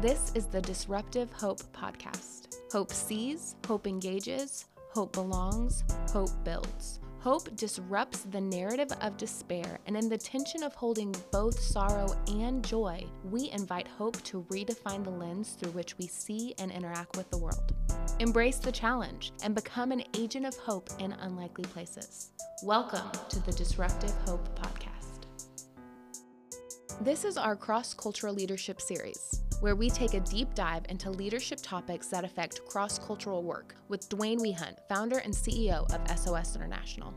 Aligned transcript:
This 0.00 0.32
is 0.34 0.46
the 0.46 0.62
Disruptive 0.62 1.30
Hope 1.30 1.60
Podcast. 1.74 2.56
Hope 2.72 2.90
sees, 2.90 3.56
hope 3.66 3.86
engages, 3.86 4.64
hope 4.94 5.12
belongs, 5.12 5.84
hope 6.10 6.30
builds. 6.42 7.00
Hope 7.18 7.54
disrupts 7.54 8.20
the 8.20 8.40
narrative 8.40 8.90
of 9.02 9.18
despair, 9.18 9.78
and 9.84 9.98
in 9.98 10.08
the 10.08 10.16
tension 10.16 10.62
of 10.62 10.74
holding 10.74 11.14
both 11.30 11.60
sorrow 11.60 12.16
and 12.28 12.64
joy, 12.64 13.04
we 13.24 13.50
invite 13.50 13.86
hope 13.86 14.22
to 14.22 14.42
redefine 14.44 15.04
the 15.04 15.10
lens 15.10 15.58
through 15.60 15.72
which 15.72 15.98
we 15.98 16.06
see 16.06 16.54
and 16.58 16.72
interact 16.72 17.18
with 17.18 17.28
the 17.28 17.36
world. 17.36 17.74
Embrace 18.20 18.56
the 18.56 18.72
challenge 18.72 19.32
and 19.42 19.54
become 19.54 19.92
an 19.92 20.02
agent 20.16 20.46
of 20.46 20.56
hope 20.56 20.88
in 20.98 21.12
unlikely 21.12 21.64
places. 21.64 22.30
Welcome 22.62 23.10
to 23.28 23.38
the 23.40 23.52
Disruptive 23.52 24.14
Hope 24.24 24.48
Podcast. 24.58 25.26
This 27.02 27.26
is 27.26 27.36
our 27.36 27.54
cross 27.54 27.92
cultural 27.92 28.32
leadership 28.32 28.80
series, 28.80 29.42
where 29.60 29.76
we 29.76 29.88
take 29.88 30.14
a 30.14 30.20
deep 30.20 30.54
dive 30.54 30.84
into 30.88 31.10
leadership 31.10 31.60
topics 31.62 32.08
that 32.08 32.24
affect 32.24 32.64
cross 32.66 32.98
cultural 32.98 33.42
work 33.42 33.76
with 33.88 34.08
Dwayne 34.08 34.40
Weehunt, 34.40 34.76
founder 34.88 35.18
and 35.18 35.32
CEO 35.32 35.90
of 35.94 36.18
SOS 36.18 36.56
International. 36.56 37.14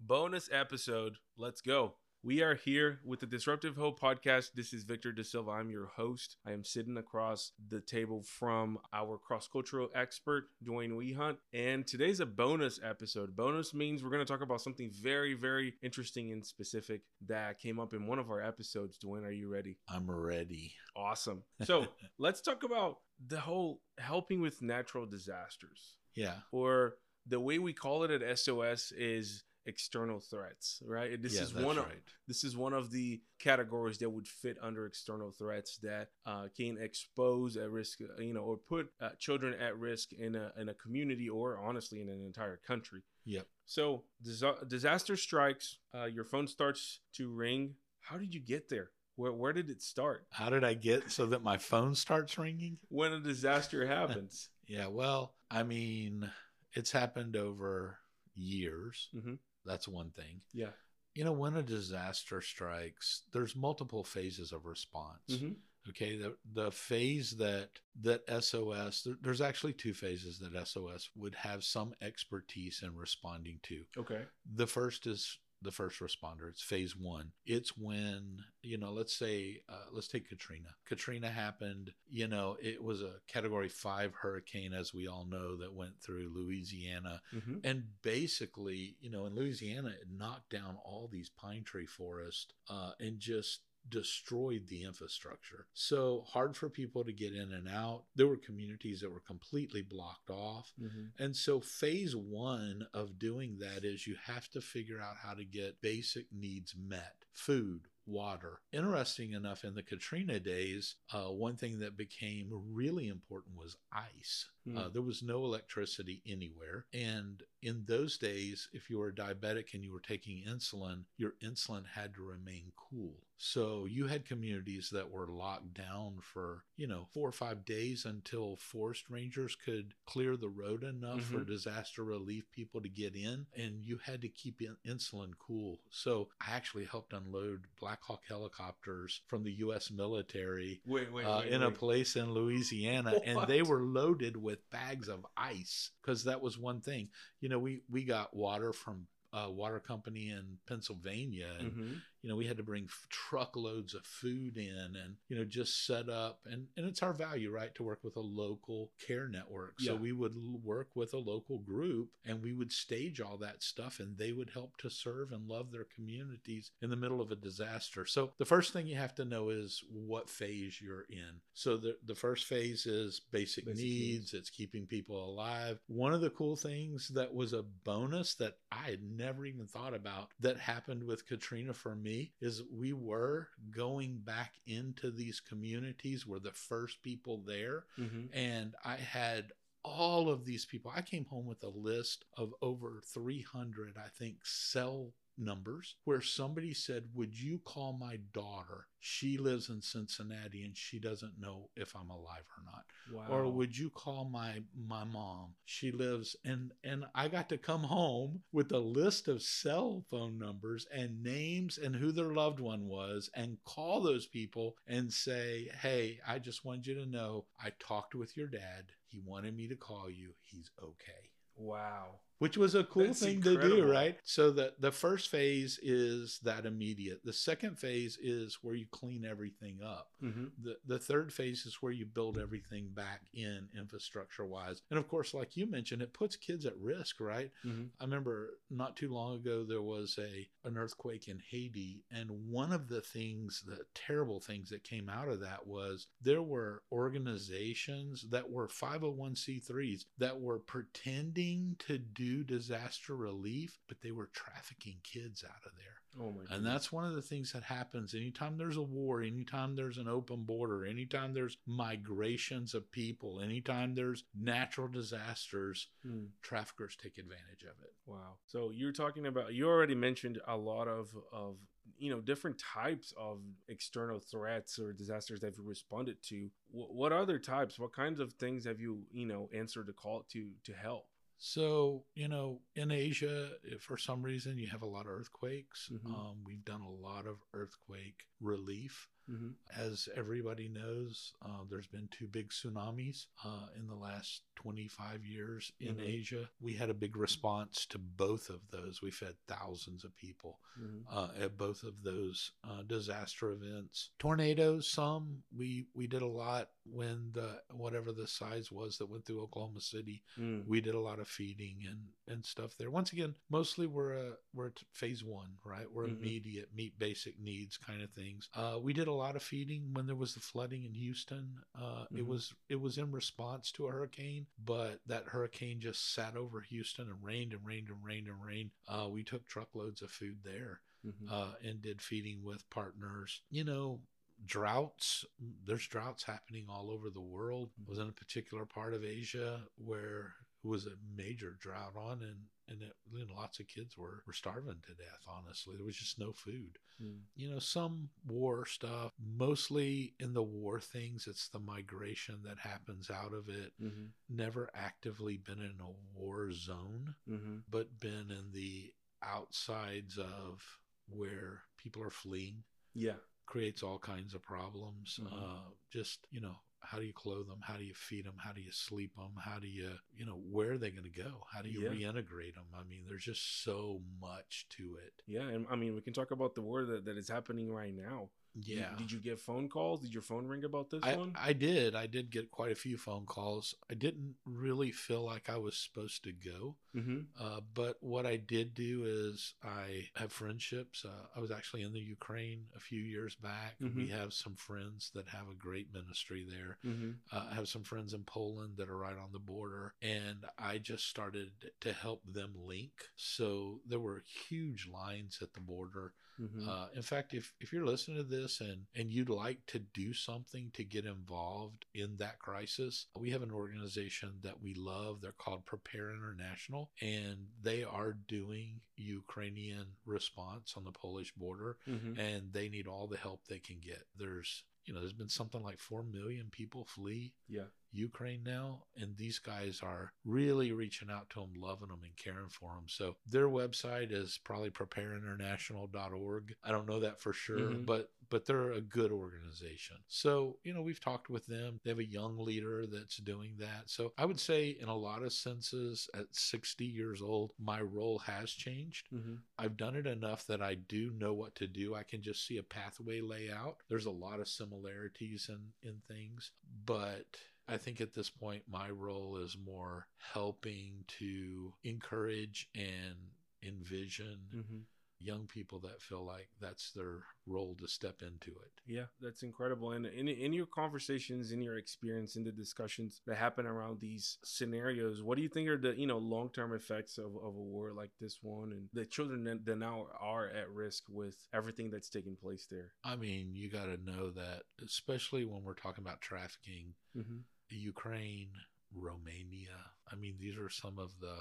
Bonus 0.00 0.50
episode. 0.52 1.16
Let's 1.38 1.62
go. 1.62 1.94
We 2.26 2.40
are 2.40 2.54
here 2.54 3.00
with 3.04 3.20
the 3.20 3.26
Disruptive 3.26 3.76
Hope 3.76 4.00
podcast. 4.00 4.52
This 4.54 4.72
is 4.72 4.84
Victor 4.84 5.12
De 5.12 5.22
Silva. 5.22 5.50
I'm 5.50 5.68
your 5.68 5.88
host. 5.94 6.38
I 6.46 6.52
am 6.52 6.64
sitting 6.64 6.96
across 6.96 7.52
the 7.68 7.82
table 7.82 8.22
from 8.22 8.78
our 8.94 9.18
cross 9.18 9.46
cultural 9.46 9.90
expert, 9.94 10.44
Dwayne 10.66 10.92
Weehunt. 10.92 11.36
And 11.52 11.86
today's 11.86 12.20
a 12.20 12.26
bonus 12.26 12.80
episode. 12.82 13.36
Bonus 13.36 13.74
means 13.74 14.02
we're 14.02 14.08
going 14.08 14.24
to 14.24 14.32
talk 14.32 14.40
about 14.40 14.62
something 14.62 14.90
very, 14.90 15.34
very 15.34 15.74
interesting 15.82 16.32
and 16.32 16.46
specific 16.46 17.02
that 17.26 17.58
came 17.58 17.78
up 17.78 17.92
in 17.92 18.06
one 18.06 18.18
of 18.18 18.30
our 18.30 18.40
episodes. 18.40 18.96
Dwayne, 19.04 19.26
are 19.26 19.30
you 19.30 19.52
ready? 19.52 19.76
I'm 19.86 20.10
ready. 20.10 20.72
Awesome. 20.96 21.42
So 21.64 21.88
let's 22.18 22.40
talk 22.40 22.62
about 22.62 23.00
the 23.26 23.40
whole 23.40 23.82
helping 23.98 24.40
with 24.40 24.62
natural 24.62 25.04
disasters. 25.04 25.96
Yeah. 26.14 26.36
Or 26.52 26.94
the 27.26 27.40
way 27.40 27.58
we 27.58 27.74
call 27.74 28.04
it 28.04 28.10
at 28.10 28.38
SOS 28.38 28.92
is 28.96 29.44
external 29.66 30.20
threats, 30.20 30.82
right? 30.86 31.20
This 31.20 31.34
Yeah, 31.34 31.42
is 31.42 31.54
one 31.54 31.78
of 31.78 31.84
right. 31.84 32.02
this 32.26 32.44
is 32.44 32.56
one 32.56 32.72
of 32.72 32.90
the 32.90 33.20
categories 33.38 33.98
that 33.98 34.10
would 34.10 34.26
fit 34.28 34.56
under 34.60 34.86
external 34.86 35.30
threats 35.30 35.76
that 35.78 36.08
uh, 36.26 36.48
can 36.56 36.78
expose 36.78 37.56
at 37.56 37.70
risk, 37.70 38.00
uh, 38.02 38.20
you 38.20 38.34
know, 38.34 38.40
or 38.40 38.56
put 38.56 38.90
uh, 39.00 39.10
children 39.18 39.54
at 39.60 39.78
risk 39.78 40.12
in 40.12 40.34
a 40.34 40.52
in 40.58 40.68
a 40.68 40.74
community 40.74 41.28
or 41.28 41.58
honestly 41.58 42.00
in 42.00 42.08
an 42.08 42.24
entire 42.24 42.56
country. 42.66 43.02
Yep. 43.24 43.46
So 43.66 44.04
disa- 44.22 44.64
disaster 44.68 45.16
strikes, 45.16 45.78
uh, 45.94 46.04
your 46.04 46.24
phone 46.24 46.46
starts 46.46 47.00
to 47.14 47.28
ring. 47.30 47.74
How 48.00 48.18
did 48.18 48.34
you 48.34 48.40
get 48.40 48.68
there? 48.68 48.90
Where 49.16 49.32
where 49.32 49.52
did 49.52 49.70
it 49.70 49.80
start? 49.82 50.26
How 50.32 50.50
did 50.50 50.64
I 50.64 50.74
get 50.74 51.10
so 51.10 51.26
that 51.26 51.42
my 51.42 51.56
phone 51.56 51.94
starts 51.94 52.36
ringing? 52.36 52.78
When 52.88 53.12
a 53.12 53.20
disaster 53.20 53.86
happens? 53.98 54.48
Yeah, 54.66 54.88
well, 54.88 55.34
I 55.50 55.62
mean, 55.62 56.30
it's 56.72 56.90
happened 56.90 57.36
over 57.36 57.98
years. 58.34 59.08
Mhm. 59.14 59.38
That's 59.64 59.88
one 59.88 60.10
thing. 60.10 60.40
Yeah. 60.52 60.70
You 61.14 61.24
know, 61.24 61.32
when 61.32 61.56
a 61.56 61.62
disaster 61.62 62.40
strikes, 62.40 63.22
there's 63.32 63.54
multiple 63.54 64.04
phases 64.04 64.52
of 64.52 64.66
response. 64.66 65.22
Mhm. 65.28 65.56
Okay, 65.90 66.16
the 66.16 66.36
the 66.52 66.72
phase 66.72 67.32
that 67.36 67.78
that 68.00 68.22
SOS 68.26 69.02
there, 69.02 69.16
there's 69.20 69.42
actually 69.42 69.74
two 69.74 69.92
phases 69.92 70.38
that 70.38 70.54
SOS 70.66 71.10
would 71.14 71.34
have 71.34 71.62
some 71.62 71.94
expertise 72.00 72.82
in 72.82 72.96
responding 72.96 73.60
to. 73.64 73.84
Okay. 73.98 74.24
The 74.54 74.66
first 74.66 75.06
is 75.06 75.38
the 75.64 75.72
first 75.72 76.00
responder. 76.00 76.48
It's 76.48 76.62
phase 76.62 76.94
one. 76.96 77.32
It's 77.46 77.76
when, 77.76 78.44
you 78.62 78.78
know, 78.78 78.92
let's 78.92 79.14
say, 79.14 79.62
uh, 79.68 79.86
let's 79.92 80.08
take 80.08 80.28
Katrina. 80.28 80.68
Katrina 80.86 81.30
happened, 81.30 81.92
you 82.08 82.28
know, 82.28 82.56
it 82.62 82.82
was 82.82 83.02
a 83.02 83.14
category 83.26 83.68
five 83.68 84.14
hurricane, 84.14 84.72
as 84.72 84.94
we 84.94 85.08
all 85.08 85.26
know, 85.26 85.56
that 85.56 85.74
went 85.74 86.00
through 86.00 86.30
Louisiana. 86.34 87.20
hmm 87.30 87.56
And 87.64 87.84
basically, 88.02 88.96
you 89.00 89.10
know, 89.10 89.26
in 89.26 89.34
Louisiana, 89.34 89.88
it 89.88 90.08
knocked 90.10 90.50
down 90.50 90.76
all 90.84 91.08
these 91.10 91.30
pine 91.30 91.64
tree 91.64 91.86
forests 91.86 92.52
uh, 92.68 92.92
and 93.00 93.18
just 93.18 93.60
destroyed 93.88 94.66
the 94.68 94.82
infrastructure. 94.82 95.66
So 95.74 96.24
hard 96.26 96.56
for 96.56 96.68
people 96.68 97.04
to 97.04 97.12
get 97.12 97.34
in 97.34 97.52
and 97.52 97.68
out. 97.68 98.04
There 98.14 98.26
were 98.26 98.36
communities 98.36 99.00
that 99.00 99.12
were 99.12 99.20
completely 99.20 99.82
blocked 99.82 100.30
off. 100.30 100.72
hmm 100.78 101.06
And 101.18 101.36
so, 101.36 101.60
phase 101.60 102.16
one 102.16 102.86
of 102.94 103.18
doing 103.18 103.58
that 103.58 103.84
is 103.84 104.06
you 104.06 104.16
have 104.24 104.48
to 104.50 104.60
figure 104.60 105.00
out 105.00 105.16
how 105.22 105.34
to 105.34 105.44
get 105.44 105.80
basic 105.82 106.26
needs 106.32 106.74
met 106.76 107.24
food, 107.32 107.88
water. 108.06 108.60
Interesting 108.72 109.32
enough, 109.32 109.64
in 109.64 109.74
the 109.74 109.82
Katrina 109.82 110.38
days, 110.40 110.96
uh, 111.12 111.30
one 111.30 111.56
thing 111.56 111.80
that 111.80 111.96
became 111.96 112.48
really 112.72 113.08
important 113.08 113.56
was 113.56 113.76
ice. 113.92 114.46
Hmm. 114.66 114.78
Uh, 114.78 114.88
there 114.88 115.02
was 115.02 115.22
no 115.22 115.44
electricity 115.44 116.22
anywhere. 116.26 116.86
And 116.92 117.42
in 117.62 117.84
those 117.86 118.18
days, 118.18 118.68
if 118.72 118.88
you 118.90 118.98
were 118.98 119.12
diabetic 119.12 119.74
and 119.74 119.82
you 119.84 119.92
were 119.92 120.00
taking 120.00 120.42
insulin, 120.48 121.04
your 121.16 121.34
insulin 121.42 121.84
had 121.94 122.14
to 122.14 122.22
remain 122.22 122.72
cool. 122.76 123.14
So 123.36 123.84
you 123.86 124.06
had 124.06 124.24
communities 124.26 124.90
that 124.92 125.10
were 125.10 125.26
locked 125.26 125.74
down 125.74 126.18
for, 126.22 126.64
you 126.76 126.86
know, 126.86 127.08
four 127.12 127.28
or 127.28 127.32
five 127.32 127.64
days 127.64 128.04
until 128.04 128.56
forest 128.56 129.04
rangers 129.10 129.56
could 129.56 129.92
clear 130.06 130.36
the 130.36 130.48
road 130.48 130.84
enough 130.84 131.24
for 131.24 131.40
Mhm. 131.40 131.46
disaster 131.46 132.04
relief 132.04 132.50
people 132.52 132.80
to 132.80 132.88
get 132.88 133.16
in. 133.16 133.46
And 133.56 133.84
you 133.84 133.98
had 133.98 134.20
to 134.22 134.28
keep 134.28 134.62
in- 134.62 134.76
insulin 134.86 135.36
cool. 135.38 135.80
So 135.90 136.30
I 136.40 136.52
actually 136.52 136.84
helped 136.84 137.12
unload 137.12 137.66
Black 137.80 138.02
Hawk 138.02 138.22
helicopters 138.26 139.20
from 139.26 139.42
the 139.42 139.52
U.S. 139.54 139.90
military 139.90 140.80
Wait, 140.86 141.10
wait, 141.12 141.24
uh, 141.24 141.40
wait, 141.40 141.52
in 141.52 141.62
a 141.62 141.70
place 141.70 142.14
in 142.16 142.32
Louisiana, 142.32 143.20
and 143.24 143.46
they 143.48 143.62
were 143.62 143.82
loaded 143.82 144.36
with 144.36 144.53
bags 144.70 145.08
of 145.08 145.26
ice 145.36 145.90
because 146.00 146.24
that 146.24 146.40
was 146.40 146.58
one 146.58 146.80
thing. 146.80 147.08
You 147.40 147.48
know, 147.48 147.58
we 147.58 147.82
we 147.90 148.04
got 148.04 148.34
water 148.34 148.72
from 148.72 149.06
a 149.32 149.50
water 149.50 149.80
company 149.80 150.30
in 150.30 150.58
Pennsylvania, 150.66 151.54
and 151.58 151.72
Mhm. 151.72 152.00
You 152.24 152.30
know 152.30 152.36
we 152.36 152.46
had 152.46 152.56
to 152.56 152.62
bring 152.62 152.88
truckloads 153.10 153.94
of 153.94 154.04
food 154.06 154.56
in, 154.56 154.96
and 154.96 155.16
you 155.28 155.36
know 155.36 155.44
just 155.44 155.86
set 155.86 156.08
up, 156.08 156.40
and 156.50 156.66
and 156.76 156.86
it's 156.86 157.02
our 157.02 157.12
value, 157.12 157.50
right, 157.50 157.74
to 157.74 157.82
work 157.82 158.00
with 158.02 158.16
a 158.16 158.20
local 158.20 158.90
care 159.06 159.28
network. 159.28 159.78
So 159.80 159.92
Yeah. 159.92 160.00
we 160.00 160.12
would 160.12 160.34
work 160.64 160.88
with 160.94 161.12
a 161.12 161.18
local 161.18 161.58
group, 161.58 162.08
and 162.24 162.42
we 162.42 162.52
would 162.54 162.72
stage 162.72 163.20
all 163.20 163.36
that 163.38 163.62
stuff, 163.62 164.00
and 164.00 164.16
they 164.16 164.32
would 164.32 164.50
help 164.50 164.78
to 164.78 164.88
serve 164.88 165.32
and 165.32 165.46
love 165.46 165.70
their 165.70 165.84
communities 165.84 166.70
in 166.80 166.88
the 166.90 166.96
middle 166.96 167.20
of 167.20 167.30
a 167.30 167.36
disaster. 167.36 168.06
So 168.06 168.32
the 168.38 168.46
first 168.46 168.72
thing 168.72 168.86
you 168.86 168.96
have 168.96 169.14
to 169.16 169.24
know 169.26 169.50
is 169.50 169.84
what 169.90 170.30
phase 170.30 170.80
you're 170.80 171.04
in. 171.10 171.40
So 171.52 171.76
the 171.76 171.98
the 172.06 172.14
first 172.14 172.46
phase 172.46 172.86
is 172.86 173.20
basic, 173.30 173.66
Basic 173.66 173.84
needs. 173.84 174.32
needs. 174.32 174.34
It's 174.34 174.50
keeping 174.50 174.86
people 174.86 175.22
alive. 175.28 175.78
One 175.88 176.14
of 176.14 176.22
the 176.22 176.30
cool 176.30 176.56
things 176.56 177.08
that 177.08 177.34
was 177.34 177.52
a 177.52 177.62
bonus 177.62 178.34
that 178.36 178.54
I 178.72 178.90
had 178.90 179.02
never 179.02 179.44
even 179.44 179.66
thought 179.66 179.94
about 179.94 180.30
that 180.40 180.58
happened 180.58 181.04
with 181.04 181.26
Katrina 181.26 181.74
for 181.74 181.94
me 181.94 182.13
is 182.40 182.62
we 182.70 182.92
were 182.92 183.48
going 183.70 184.18
back 184.18 184.52
into 184.66 185.10
these 185.10 185.40
communities. 185.40 186.26
We're 186.26 186.38
the 186.38 186.52
first 186.52 187.02
people 187.02 187.38
there 187.38 187.84
Mhm. 187.98 188.28
and 188.32 188.74
I 188.84 188.96
had 188.96 189.52
all 189.82 190.30
of 190.30 190.44
these 190.44 190.64
people. 190.64 190.90
I 190.94 191.02
came 191.02 191.26
home 191.26 191.46
with 191.46 191.62
a 191.62 191.68
list 191.68 192.24
of 192.36 192.54
over 192.62 193.00
300, 193.04 193.96
I 193.98 194.08
think, 194.08 194.46
cell 194.46 195.12
numbers 195.38 195.96
where 196.04 196.20
somebody 196.20 196.74
said, 196.74 197.04
Would 197.14 197.38
you 197.38 197.60
call 197.64 197.92
my 197.92 198.18
daughter? 198.32 198.86
She 199.00 199.36
lives 199.36 199.68
in 199.68 199.82
Cincinnati 199.82 200.62
and 200.62 200.76
she 200.76 200.98
doesn't 200.98 201.38
know 201.38 201.68
if 201.76 201.94
I'm 201.94 202.10
alive 202.10 202.44
or 202.56 202.64
not. 202.64 202.84
Wow. 203.12 203.36
Or 203.36 203.50
would 203.50 203.76
you 203.76 203.90
call 203.90 204.24
my 204.24 204.62
my 204.74 205.04
mom? 205.04 205.54
She 205.64 205.92
lives 205.92 206.36
and 206.44 206.72
and 206.82 207.04
I 207.14 207.28
got 207.28 207.48
to 207.50 207.58
come 207.58 207.82
home 207.82 208.42
with 208.52 208.72
a 208.72 208.78
list 208.78 209.28
of 209.28 209.42
cell 209.42 210.04
phone 210.10 210.38
numbers 210.38 210.86
and 210.92 211.22
names 211.22 211.78
and 211.78 211.94
who 211.94 212.12
their 212.12 212.32
loved 212.32 212.60
one 212.60 212.86
was 212.86 213.30
and 213.34 213.58
call 213.64 214.00
those 214.00 214.26
people 214.26 214.76
and 214.86 215.12
say, 215.12 215.68
"Hey, 215.82 216.20
I 216.26 216.38
just 216.38 216.64
wanted 216.64 216.86
you 216.86 216.94
to 216.94 217.06
know 217.06 217.44
I 217.62 217.72
talked 217.78 218.14
with 218.14 218.36
your 218.36 218.48
dad. 218.48 218.92
He 219.06 219.20
wanted 219.20 219.54
me 219.54 219.68
to 219.68 219.76
call 219.76 220.08
you. 220.08 220.32
He's 220.40 220.70
okay." 220.82 221.30
Wow. 221.56 222.20
Which 222.44 222.58
was 222.58 222.74
a 222.74 222.84
cool 222.84 223.06
That's 223.06 223.20
thing 223.20 223.40
to 223.40 223.56
do, 223.56 223.90
right? 223.90 224.18
So 224.22 224.50
the 224.50 224.74
the 224.78 224.92
first 224.92 225.30
phase 225.30 225.80
is 225.82 226.40
that 226.42 226.66
immediate. 226.66 227.24
The 227.24 227.32
second 227.32 227.78
phase 227.78 228.18
is 228.20 228.58
where 228.60 228.74
you 228.74 228.84
clean 228.90 229.24
everything 229.24 229.78
up. 229.82 230.08
Mm-hmm. 230.22 230.44
The 230.62 230.76
the 230.86 230.98
third 230.98 231.32
phase 231.32 231.64
is 231.64 231.78
where 231.80 231.90
you 231.90 232.04
build 232.04 232.36
everything 232.36 232.90
back 232.92 233.22
in 233.32 233.68
infrastructure 233.74 234.44
wise. 234.44 234.82
And 234.90 234.98
of 234.98 235.08
course, 235.08 235.32
like 235.32 235.56
you 235.56 235.64
mentioned, 235.64 236.02
it 236.02 236.12
puts 236.12 236.36
kids 236.36 236.66
at 236.66 236.76
risk, 236.78 237.18
right? 237.18 237.50
Mm-hmm. 237.64 237.84
I 237.98 238.04
remember 238.04 238.58
not 238.68 238.94
too 238.94 239.10
long 239.10 239.36
ago 239.36 239.64
there 239.64 239.80
was 239.80 240.18
a 240.18 240.46
an 240.68 240.76
earthquake 240.76 241.28
in 241.28 241.40
Haiti, 241.50 242.04
and 242.12 242.28
one 242.50 242.72
of 242.72 242.88
the 242.88 243.00
things, 243.00 243.64
the 243.66 243.86
terrible 243.94 244.40
things 244.40 244.68
that 244.68 244.84
came 244.84 245.08
out 245.08 245.28
of 245.28 245.40
that 245.40 245.66
was 245.66 246.08
there 246.20 246.42
were 246.42 246.82
organizations 246.92 248.26
that 248.30 248.50
were 248.50 248.68
501c3s 248.68 250.04
that 250.18 250.38
were 250.38 250.58
pretending 250.58 251.76
to 251.78 251.96
do 251.96 252.33
disaster 252.42 253.14
relief, 253.14 253.78
but 253.86 254.00
they 254.02 254.10
were 254.10 254.30
trafficking 254.32 254.96
kids 255.04 255.44
out 255.44 255.64
of 255.64 255.72
there. 255.76 256.00
Oh 256.20 256.32
my! 256.32 256.40
And 256.40 256.48
goodness. 256.48 256.72
that's 256.72 256.92
one 256.92 257.04
of 257.04 257.14
the 257.14 257.22
things 257.22 257.52
that 257.52 257.62
happens 257.64 258.14
anytime 258.14 258.56
there's 258.56 258.76
a 258.76 258.82
war, 258.82 259.22
anytime 259.22 259.76
there's 259.76 259.98
an 259.98 260.08
open 260.08 260.44
border, 260.44 260.84
anytime 260.84 261.34
there's 261.34 261.58
migrations 261.66 262.74
of 262.74 262.90
people, 262.90 263.40
anytime 263.40 263.94
there's 263.94 264.24
natural 264.34 264.88
disasters, 264.88 265.88
Hmm. 266.02 266.26
traffickers 266.42 266.96
take 266.96 267.18
advantage 267.18 267.62
of 267.62 267.80
it. 267.82 267.94
Wow. 268.06 268.38
So 268.46 268.70
you're 268.70 268.92
talking 268.92 269.26
about 269.26 269.54
you 269.54 269.68
already 269.68 269.94
mentioned 269.94 270.40
a 270.46 270.56
lot 270.56 270.88
of 270.88 271.08
of 271.32 271.56
you 271.98 272.10
know 272.10 272.20
different 272.20 272.58
types 272.58 273.12
of 273.16 273.40
external 273.68 274.18
threats 274.20 274.78
or 274.78 274.92
disasters 274.92 275.40
that 275.40 275.56
you've 275.56 275.66
responded 275.66 276.22
to. 276.22 276.50
What, 276.70 276.94
what 276.94 277.12
other 277.12 277.38
types? 277.38 277.78
What 277.78 277.92
kinds 277.92 278.20
of 278.20 278.32
things 278.34 278.64
have 278.64 278.80
you 278.80 279.04
you 279.12 279.26
know 279.26 279.48
answered 279.54 279.86
the 279.86 279.92
call 279.92 280.24
to 280.30 280.50
to 280.64 280.72
help? 280.72 281.06
So, 281.54 282.06
you 282.14 282.26
know, 282.26 282.62
in 282.74 282.90
Asia, 282.90 283.50
if 283.64 283.82
for 283.82 283.98
some 283.98 284.22
reason 284.22 284.56
you 284.56 284.68
have 284.68 284.80
a 284.80 284.86
lot 284.86 285.04
of 285.04 285.12
earthquakes, 285.12 285.90
Mhm. 285.92 286.06
um, 286.14 286.42
we've 286.42 286.64
done 286.64 286.80
a 286.80 286.90
lot 286.90 287.26
of 287.26 287.44
earthquake 287.52 288.24
relief. 288.40 289.10
Mm-hmm. 289.28 289.50
As 289.74 290.08
everybody 290.14 290.68
knows, 290.68 291.32
uh, 291.42 291.64
there's 291.64 291.86
been 291.86 292.08
two 292.08 292.26
big 292.28 292.48
tsunamis 292.50 293.26
uh, 293.42 293.68
in 293.76 293.86
the 293.88 293.94
last 293.94 294.42
25 294.56 295.24
years 295.24 295.72
in 295.80 295.96
Mhm. 295.96 296.00
Asia. 296.02 296.50
We 296.60 296.74
had 296.74 296.90
a 296.90 296.94
big 296.94 297.16
response 297.16 297.86
to 297.86 297.98
both 297.98 298.48
of 298.50 298.70
those. 298.70 299.00
We 299.02 299.10
fed 299.10 299.36
thousands 299.46 300.04
of 300.04 300.16
people 300.16 300.60
Mm-hmm. 300.78 301.06
uh, 301.08 301.32
at 301.36 301.56
both 301.58 301.84
of 301.84 302.02
those 302.02 302.52
uh, 302.64 302.82
disaster 302.82 303.50
events. 303.50 304.10
Tornadoes, 304.18 304.88
some 304.88 305.44
we 305.50 305.88
we 305.94 306.06
did 306.06 306.22
a 306.22 306.26
lot 306.26 306.70
when 306.86 307.30
the 307.32 307.60
whatever 307.70 308.12
the 308.12 308.26
size 308.26 308.70
was 308.70 308.98
that 308.98 309.06
went 309.08 309.24
through 309.24 309.42
Oklahoma 309.42 309.80
City. 309.80 310.22
Mm. 310.38 310.66
We 310.66 310.80
did 310.80 310.94
a 310.94 311.00
lot 311.00 311.18
of 311.18 311.28
feeding 311.28 311.84
and 311.88 311.98
and 312.28 312.44
stuff 312.44 312.76
there. 312.78 312.90
Once 312.90 313.12
again, 313.12 313.34
mostly 313.50 313.86
we're 313.86 314.12
a, 314.14 314.32
we're 314.54 314.68
at 314.68 314.80
phase 314.92 315.22
one, 315.22 315.50
right? 315.64 315.90
We're 315.90 316.08
Mhm. 316.08 316.18
immediate 316.20 316.74
meet 316.74 316.98
basic 316.98 317.38
needs 317.38 317.76
kind 317.76 318.02
of 318.02 318.10
things. 318.12 318.48
Uh, 318.54 318.78
we 318.80 318.92
did 318.92 319.08
a 319.08 319.12
lot 319.12 319.36
of 319.36 319.42
feeding 319.42 319.92
when 319.94 320.06
there 320.06 320.16
was 320.16 320.34
the 320.34 320.40
flooding 320.40 320.84
in 320.84 320.94
Houston. 320.94 321.58
Uh, 321.74 322.06
It 322.10 322.22
Mhm. 322.22 322.26
was 322.26 322.54
it 322.68 322.76
was 322.76 322.98
in 322.98 323.10
response 323.12 323.70
to 323.72 323.86
a 323.86 323.92
hurricane, 323.92 324.46
but 324.58 325.00
that 325.06 325.26
hurricane 325.26 325.80
just 325.80 326.12
sat 326.14 326.36
over 326.36 326.60
Houston 326.60 327.10
and 327.10 327.22
rained 327.22 327.52
and 327.52 327.64
rained 327.66 327.88
and 327.88 328.04
rained 328.04 328.28
and 328.28 328.42
rained. 328.44 328.70
Uh, 328.86 329.08
we 329.10 329.22
took 329.24 329.46
truckloads 329.46 330.02
of 330.02 330.10
food 330.10 330.42
there 330.42 330.80
Mhm. 331.04 331.30
uh, 331.30 331.54
and 331.62 331.82
did 331.82 332.00
feeding 332.00 332.42
with 332.42 332.68
partners. 332.70 333.42
You 333.50 333.64
know, 333.64 334.02
droughts, 334.46 335.24
there's 335.66 335.86
droughts 335.86 336.22
happening 336.24 336.66
all 336.68 336.90
over 336.90 337.10
the 337.10 337.20
world. 337.20 337.70
I 337.86 337.90
was 337.90 337.98
in 337.98 338.08
a 338.08 338.12
particular 338.12 338.64
part 338.64 338.94
of 338.94 339.04
Asia 339.04 339.60
where 339.76 340.34
it 340.64 340.68
was 340.68 340.86
a 340.86 340.92
major 341.16 341.56
drought 341.60 341.94
on, 341.96 342.22
and, 342.22 342.36
and 342.68 342.82
it, 342.82 342.94
you 343.12 343.26
know, 343.26 343.34
lots 343.34 343.60
of 343.60 343.68
kids 343.68 343.96
were, 343.98 344.22
were 344.26 344.32
starving 344.32 344.80
to 344.86 344.94
death, 344.94 345.20
honestly. 345.28 345.76
There 345.76 345.84
was 345.84 345.96
just 345.96 346.18
no 346.18 346.32
food. 346.32 346.78
Mm. 347.02 347.20
You 347.36 347.50
know, 347.50 347.58
some 347.58 348.08
war 348.26 348.64
stuff, 348.64 349.12
mostly 349.18 350.14
in 350.18 350.32
the 350.32 350.42
war 350.42 350.80
things, 350.80 351.26
it's 351.26 351.48
the 351.48 351.58
migration 351.58 352.40
that 352.44 352.58
happens 352.58 353.10
out 353.10 353.34
of 353.34 353.48
it. 353.48 353.72
Mhm. 353.82 354.08
Never 354.28 354.70
actively 354.74 355.36
been 355.36 355.60
in 355.60 355.78
a 355.80 356.18
war 356.18 356.50
zone 356.52 357.14
Mhm. 357.28 357.64
but 357.68 358.00
been 358.00 358.30
in 358.30 358.52
the 358.52 358.94
outsides 359.22 360.18
of 360.18 360.62
where 361.08 361.62
people 361.76 362.02
are 362.02 362.10
fleeing 362.10 362.64
Yeah. 362.94 363.16
Creates 363.46 363.82
all 363.82 363.98
kinds 363.98 364.34
of 364.34 364.42
problems 364.42 365.20
Mhm. 365.22 365.32
uh, 365.32 365.70
just 365.90 366.26
you 366.30 366.40
know 366.40 366.56
how 366.80 366.98
do 366.98 367.04
you 367.06 367.12
clothe 367.14 367.46
them 367.48 367.60
how 367.62 367.76
do 367.76 367.84
you 367.84 367.94
feed 367.94 368.24
them 368.26 368.36
how 368.38 368.52
do 368.52 368.60
you 368.60 368.70
sleep 368.70 369.14
them 369.16 369.32
how 369.38 369.58
do 369.58 369.66
you 369.66 369.90
you 370.14 370.26
know 370.26 370.36
where 370.50 370.72
are 370.72 370.78
they 370.78 370.90
going 370.90 371.10
to 371.12 371.22
go 371.22 371.46
how 371.52 371.62
do 371.62 371.68
you 371.70 371.80
Yeah. 371.82 371.88
reintegrate 371.90 372.54
them 372.54 372.66
i 372.74 372.82
mean 372.82 373.04
there's 373.08 373.24
just 373.24 373.62
so 373.62 374.02
much 374.20 374.66
to 374.76 374.96
it 374.96 375.22
Yeah, 375.26 375.48
and 375.48 375.66
I 375.70 375.76
mean 375.76 375.94
we 375.94 376.02
can 376.02 376.12
talk 376.12 376.30
about 376.30 376.54
the 376.54 376.62
war 376.62 376.84
that, 376.84 377.04
that 377.06 377.16
is 377.16 377.28
happening 377.28 377.72
right 377.72 377.94
now. 377.94 378.28
Did- 378.54 378.78
yeah 378.78 378.94
Did, 378.96 379.10
you 379.10 379.18
get 379.18 379.40
phone 379.40 379.68
calls? 379.68 380.00
Did 380.02 380.12
your 380.14 380.22
phone 380.22 380.46
ring 380.46 380.64
about 380.64 380.88
this 380.90 381.00
I, 381.02 381.16
one? 381.16 381.32
I 381.34 381.52
did. 381.54 381.94
I 381.96 382.06
did 382.06 382.30
get 382.30 382.50
quite 382.52 382.70
a 382.70 382.76
few 382.76 382.96
phone 382.96 383.26
calls. 383.26 383.74
I 383.90 383.94
didn't 383.94 384.36
really 384.44 384.92
feel 384.92 385.24
like 385.24 385.48
I 385.50 385.56
was 385.56 385.76
supposed 385.76 386.22
to 386.24 386.32
go. 386.32 386.76
Mm-hmm. 386.94 387.20
Uh, 387.40 387.60
but 387.74 387.96
what 388.00 388.26
I 388.26 388.36
did 388.36 388.74
do 388.74 389.04
is 389.04 389.54
I 389.62 390.08
have 390.16 390.32
friendships. 390.32 391.04
Uh, 391.04 391.26
I 391.36 391.40
was 391.40 391.50
actually 391.50 391.82
in 391.82 391.92
the 391.92 392.00
Ukraine 392.00 392.66
a 392.76 392.80
few 392.80 393.02
years 393.02 393.34
back. 393.34 393.76
Mhm. 393.82 393.96
We 393.96 394.08
have 394.08 394.32
some 394.32 394.56
friends 394.56 395.10
that 395.14 395.28
have 395.28 395.48
a 395.48 395.54
great 395.54 395.92
ministry 395.92 396.46
there. 396.48 396.78
Mm-hmm. 396.86 397.10
Uh, 397.32 397.46
I 397.50 397.54
have 397.54 397.68
some 397.68 397.84
friends 397.84 398.14
in 398.14 398.24
Poland 398.24 398.76
that 398.76 398.88
are 398.88 398.96
right 398.96 399.16
on 399.16 399.32
the 399.32 399.38
border, 399.38 399.94
and 400.02 400.44
I 400.58 400.78
just 400.78 401.08
started 401.08 401.52
to 401.80 401.92
help 401.92 402.22
them 402.26 402.52
link. 402.54 402.92
So 403.16 403.80
there 403.86 404.00
were 404.00 404.24
huge 404.48 404.86
lines 404.86 405.38
at 405.42 405.52
the 405.52 405.60
border. 405.60 406.14
Mm-hmm. 406.40 406.68
Uh, 406.68 406.86
in 406.94 407.02
fact, 407.02 407.32
if, 407.32 407.52
if 407.60 407.72
you're 407.72 407.86
listening 407.86 408.16
to 408.16 408.24
this 408.24 408.60
and, 408.60 408.86
and 408.96 409.12
you'd 409.12 409.28
like 409.28 409.60
to 409.68 409.78
do 409.78 410.12
something 410.12 410.70
to 410.74 410.84
get 410.84 411.04
involved 411.04 411.84
in 411.94 412.16
that 412.16 412.38
crisis, 412.40 413.06
we 413.16 413.30
have 413.30 413.42
an 413.42 413.52
organization 413.52 414.32
that 414.42 414.60
we 414.60 414.74
love. 414.74 415.20
They're 415.20 415.32
called 415.32 415.64
Prepare 415.64 416.10
International, 416.10 416.83
and 417.00 417.46
they 417.62 417.84
are 417.84 418.12
doing 418.12 418.80
Ukrainian 418.96 419.86
response 420.06 420.74
on 420.76 420.84
the 420.84 420.92
Polish 420.92 421.32
border, 421.32 421.76
mm-hmm. 421.88 422.18
and 422.18 422.52
they 422.52 422.68
need 422.68 422.86
all 422.86 423.06
the 423.06 423.16
help 423.16 423.40
they 423.48 423.58
can 423.58 423.76
get. 423.80 424.04
There's 424.16 424.64
you 424.84 424.92
know, 424.92 425.00
there's 425.00 425.12
been 425.12 425.28
something 425.28 425.62
like 425.62 425.78
4 425.78 426.02
million 426.02 426.48
people 426.50 426.84
flee 426.84 427.32
Yeah. 427.48 427.62
Ukraine 427.94 428.42
now, 428.44 428.84
and 428.96 429.16
these 429.16 429.38
guys 429.38 429.80
are 429.82 430.12
really 430.24 430.72
reaching 430.72 431.10
out 431.10 431.30
to 431.30 431.40
them, 431.40 431.52
loving 431.56 431.88
them, 431.88 432.00
and 432.04 432.16
caring 432.16 432.48
for 432.48 432.74
them. 432.74 432.84
So 432.86 433.16
their 433.26 433.48
website 433.48 434.10
is 434.12 434.38
probably 434.44 434.70
prepareinternational.org. 434.70 436.54
I 436.64 436.70
don't 436.70 436.88
know 436.88 437.00
that 437.00 437.20
for 437.20 437.32
sure, 437.32 437.58
Mhm. 437.58 437.86
but 437.86 438.10
but 438.30 438.46
they're 438.46 438.72
a 438.72 438.80
good 438.80 439.12
organization. 439.12 439.96
So 440.08 440.58
you 440.64 440.72
know 440.72 440.82
we've 440.82 440.98
talked 441.00 441.28
with 441.28 441.46
them. 441.46 441.78
They 441.84 441.90
have 441.90 441.98
a 441.98 442.04
young 442.04 442.38
leader 442.38 442.86
that's 442.86 443.18
doing 443.18 443.56
that. 443.58 443.90
So 443.90 444.12
I 444.16 444.24
would 444.24 444.40
say 444.40 444.70
in 444.70 444.88
a 444.88 444.96
lot 444.96 445.22
of 445.22 445.32
senses, 445.32 446.08
at 446.14 446.34
60 446.34 446.86
years 446.86 447.20
old, 447.22 447.52
my 447.58 447.80
role 447.82 448.18
has 448.20 448.50
changed. 448.50 449.08
Mm-hmm. 449.12 449.34
I've 449.58 449.76
done 449.76 449.94
it 449.94 450.06
enough 450.06 450.46
that 450.46 450.62
I 450.62 450.74
do 450.74 451.10
know 451.12 451.34
what 451.34 451.54
to 451.56 451.68
do. 451.68 451.94
I 451.94 452.02
can 452.02 452.22
just 452.22 452.46
see 452.46 452.56
a 452.56 452.62
pathway 452.62 453.20
lay 453.20 453.50
out. 453.50 453.82
There's 453.88 454.06
a 454.06 454.10
lot 454.10 454.40
of 454.40 454.48
similarities 454.48 455.48
in, 455.50 455.72
in 455.88 456.00
things, 456.08 456.50
but 456.86 457.26
I 457.68 457.76
think 457.78 458.00
at 458.00 458.14
this 458.14 458.30
point, 458.30 458.64
my 458.68 458.90
role 458.90 459.36
is 459.36 459.56
more 459.56 460.06
helping 460.32 461.04
to 461.18 461.72
encourage 461.82 462.68
and 462.74 463.16
envision 463.62 464.38
Mm-hmm. 464.54 464.78
young 465.20 465.46
people 465.46 465.78
that 465.80 466.02
feel 466.02 466.22
like 466.24 466.48
that's 466.60 466.90
their 466.92 467.22
role 467.46 467.74
to 467.80 467.88
step 467.88 468.20
into 468.20 468.50
it. 468.50 468.72
Yeah, 468.86 469.04
that's 469.22 469.42
incredible. 469.42 469.92
And 469.92 470.04
in, 470.04 470.28
in 470.28 470.52
your 470.52 470.66
conversations, 470.66 471.50
in 471.50 471.62
your 471.62 471.78
experience, 471.78 472.36
in 472.36 472.44
the 472.44 472.52
discussions 472.52 473.22
that 473.26 473.36
happen 473.36 473.64
around 473.64 474.00
these 474.00 474.38
scenarios, 474.44 475.22
what 475.22 475.36
do 475.36 475.42
you 475.42 475.48
think 475.48 475.68
are 475.68 475.78
the 475.78 475.98
you 475.98 476.06
know 476.06 476.18
long 476.18 476.50
term 476.50 476.74
effects 476.74 477.16
of, 477.16 477.26
of 477.36 477.54
a 477.54 477.66
war 477.74 477.92
like 477.94 478.10
this 478.20 478.38
one, 478.42 478.72
and 478.72 478.88
the 478.92 479.06
children 479.06 479.44
that, 479.44 479.64
that 479.64 479.78
now 479.78 480.08
are 480.20 480.48
at 480.48 480.68
risk 480.70 481.04
with 481.08 481.36
everything 481.54 481.90
that's 481.90 482.10
taking 482.10 482.36
place 482.36 482.66
there? 482.70 482.92
I 483.02 483.16
mean, 483.16 483.52
you 483.54 483.70
got 483.70 483.86
to 483.86 483.96
know 483.96 484.30
that, 484.32 484.64
especially 484.84 485.44
when 485.46 485.62
we're 485.64 485.74
talking 485.74 486.04
about 486.04 486.20
trafficking, 486.20 486.94
Mm-hmm. 487.16 487.38
Ukraine, 487.70 488.50
Romania. 488.94 489.92
I 490.10 490.16
mean, 490.16 490.36
these 490.38 490.56
are 490.56 490.70
some 490.70 490.98
of 490.98 491.18
the 491.20 491.36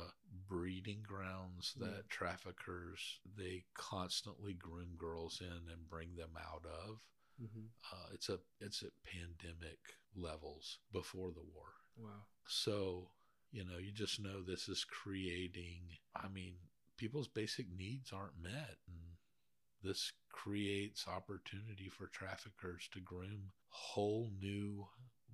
breeding 0.48 1.04
grounds 1.06 1.74
that 1.80 2.10
traffickers 2.10 3.20
they 3.38 3.64
constantly 3.76 4.54
groom 4.54 4.96
girls 4.98 5.42
in 5.42 5.72
and 5.72 5.90
bring 5.90 6.16
them 6.16 6.32
out 6.38 6.66
of. 6.66 7.00
Mm-hmm. 7.42 7.66
Uh, 7.92 8.14
it's 8.14 8.30
a 8.30 8.40
it's 8.60 8.84
at 8.84 8.92
pandemic 9.04 9.80
levels 10.16 10.80
before 10.92 11.32
the 11.32 11.44
war. 11.54 11.74
Wow. 11.98 12.26
So 12.46 13.10
you 13.52 13.64
know, 13.64 13.78
you 13.78 13.92
just 13.92 14.20
know 14.20 14.42
this 14.42 14.68
is 14.68 14.84
creating. 14.84 15.82
I 16.16 16.28
mean, 16.28 16.56
people's 16.98 17.28
basic 17.28 17.68
needs 17.78 18.12
aren't 18.12 18.42
met, 18.42 18.78
and 18.88 19.14
this 19.84 20.12
creates 20.32 21.08
opportunity 21.08 21.90
for 21.90 22.08
traffickers 22.08 22.90
to 22.94 23.00
groom 23.00 23.52
whole 23.70 24.32
new 24.42 24.88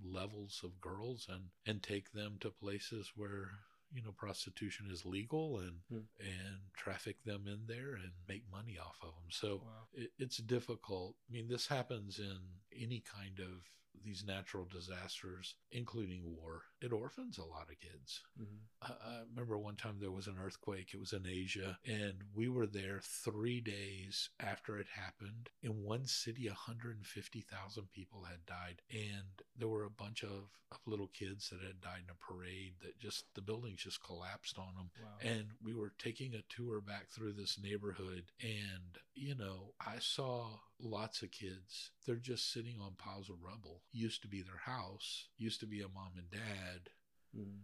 levels 0.03 0.61
of 0.63 0.79
girls 0.81 1.27
and 1.29 1.43
and 1.65 1.81
take 1.83 2.11
them 2.11 2.37
to 2.39 2.49
places 2.49 3.11
where 3.15 3.49
you 3.93 4.03
know 4.03 4.11
prostitution 4.11 4.87
is 4.91 5.05
legal 5.05 5.59
and 5.59 5.77
Hmm. 5.89 6.05
and 6.19 6.57
traffic 6.77 7.23
them 7.23 7.47
in 7.47 7.65
there 7.67 7.95
and 7.95 8.11
make 8.27 8.43
money 8.51 8.77
off 8.77 8.97
of 9.01 9.09
them 9.15 9.29
so 9.29 9.61
Wow. 9.65 9.87
it, 9.93 10.11
it's 10.19 10.37
difficult 10.37 11.15
i 11.29 11.33
mean 11.33 11.47
this 11.47 11.67
happens 11.67 12.19
in 12.19 12.37
any 12.79 12.99
kind 13.01 13.39
of 13.39 13.63
these 14.03 14.23
natural 14.25 14.65
disasters, 14.65 15.55
including 15.71 16.21
war, 16.23 16.63
it 16.81 16.93
orphans 16.93 17.37
a 17.37 17.43
lot 17.43 17.69
of 17.69 17.79
kids. 17.79 18.21
Mhm. 18.39 18.59
I, 18.81 18.93
I 19.03 19.19
remember 19.29 19.57
one 19.57 19.75
time 19.75 19.99
there 19.99 20.11
was 20.11 20.27
an 20.27 20.37
earthquake. 20.39 20.93
It 20.93 20.99
was 20.99 21.13
in 21.13 21.25
Asia, 21.25 21.77
and 21.85 22.23
we 22.33 22.47
were 22.47 22.67
there 22.67 23.01
three 23.03 23.61
days 23.61 24.29
after 24.39 24.77
it 24.77 24.87
happened. 24.87 25.49
In 25.61 25.83
one 25.83 26.05
city, 26.05 26.47
150,000 26.47 27.91
people 27.91 28.23
had 28.23 28.45
died, 28.45 28.81
and 28.91 29.27
there 29.57 29.67
were 29.67 29.83
a 29.83 29.89
bunch 29.89 30.23
of, 30.23 30.49
of 30.71 30.79
little 30.85 31.07
kids 31.07 31.49
that 31.49 31.61
had 31.61 31.81
died 31.81 32.03
in 32.03 32.09
a 32.09 32.15
parade 32.15 32.75
that 32.81 32.99
just 32.99 33.25
the 33.35 33.41
buildings 33.41 33.83
just 33.83 34.03
collapsed 34.03 34.57
on 34.57 34.75
them. 34.75 34.91
Wow. 35.01 35.17
And 35.21 35.47
we 35.61 35.75
were 35.75 35.93
taking 35.97 36.33
a 36.35 36.43
tour 36.43 36.81
back 36.81 37.09
through 37.09 37.33
this 37.33 37.59
neighborhood, 37.61 38.31
and 38.41 38.97
you 39.13 39.35
know, 39.35 39.73
I 39.79 39.99
saw 39.99 40.59
lots 40.79 41.21
of 41.21 41.31
kids. 41.31 41.91
They're 42.05 42.15
just 42.15 42.51
sitting 42.51 42.79
on 42.79 42.95
piles 42.95 43.29
of 43.29 43.43
rubble. 43.43 43.83
Used 43.91 44.21
to 44.23 44.27
be 44.27 44.41
their 44.41 44.57
house, 44.57 45.27
used 45.37 45.59
to 45.59 45.67
be 45.67 45.81
a 45.81 45.89
mom 45.89 46.17
and 46.17 46.29
dad. 46.31 46.89
Mhm. 47.35 47.63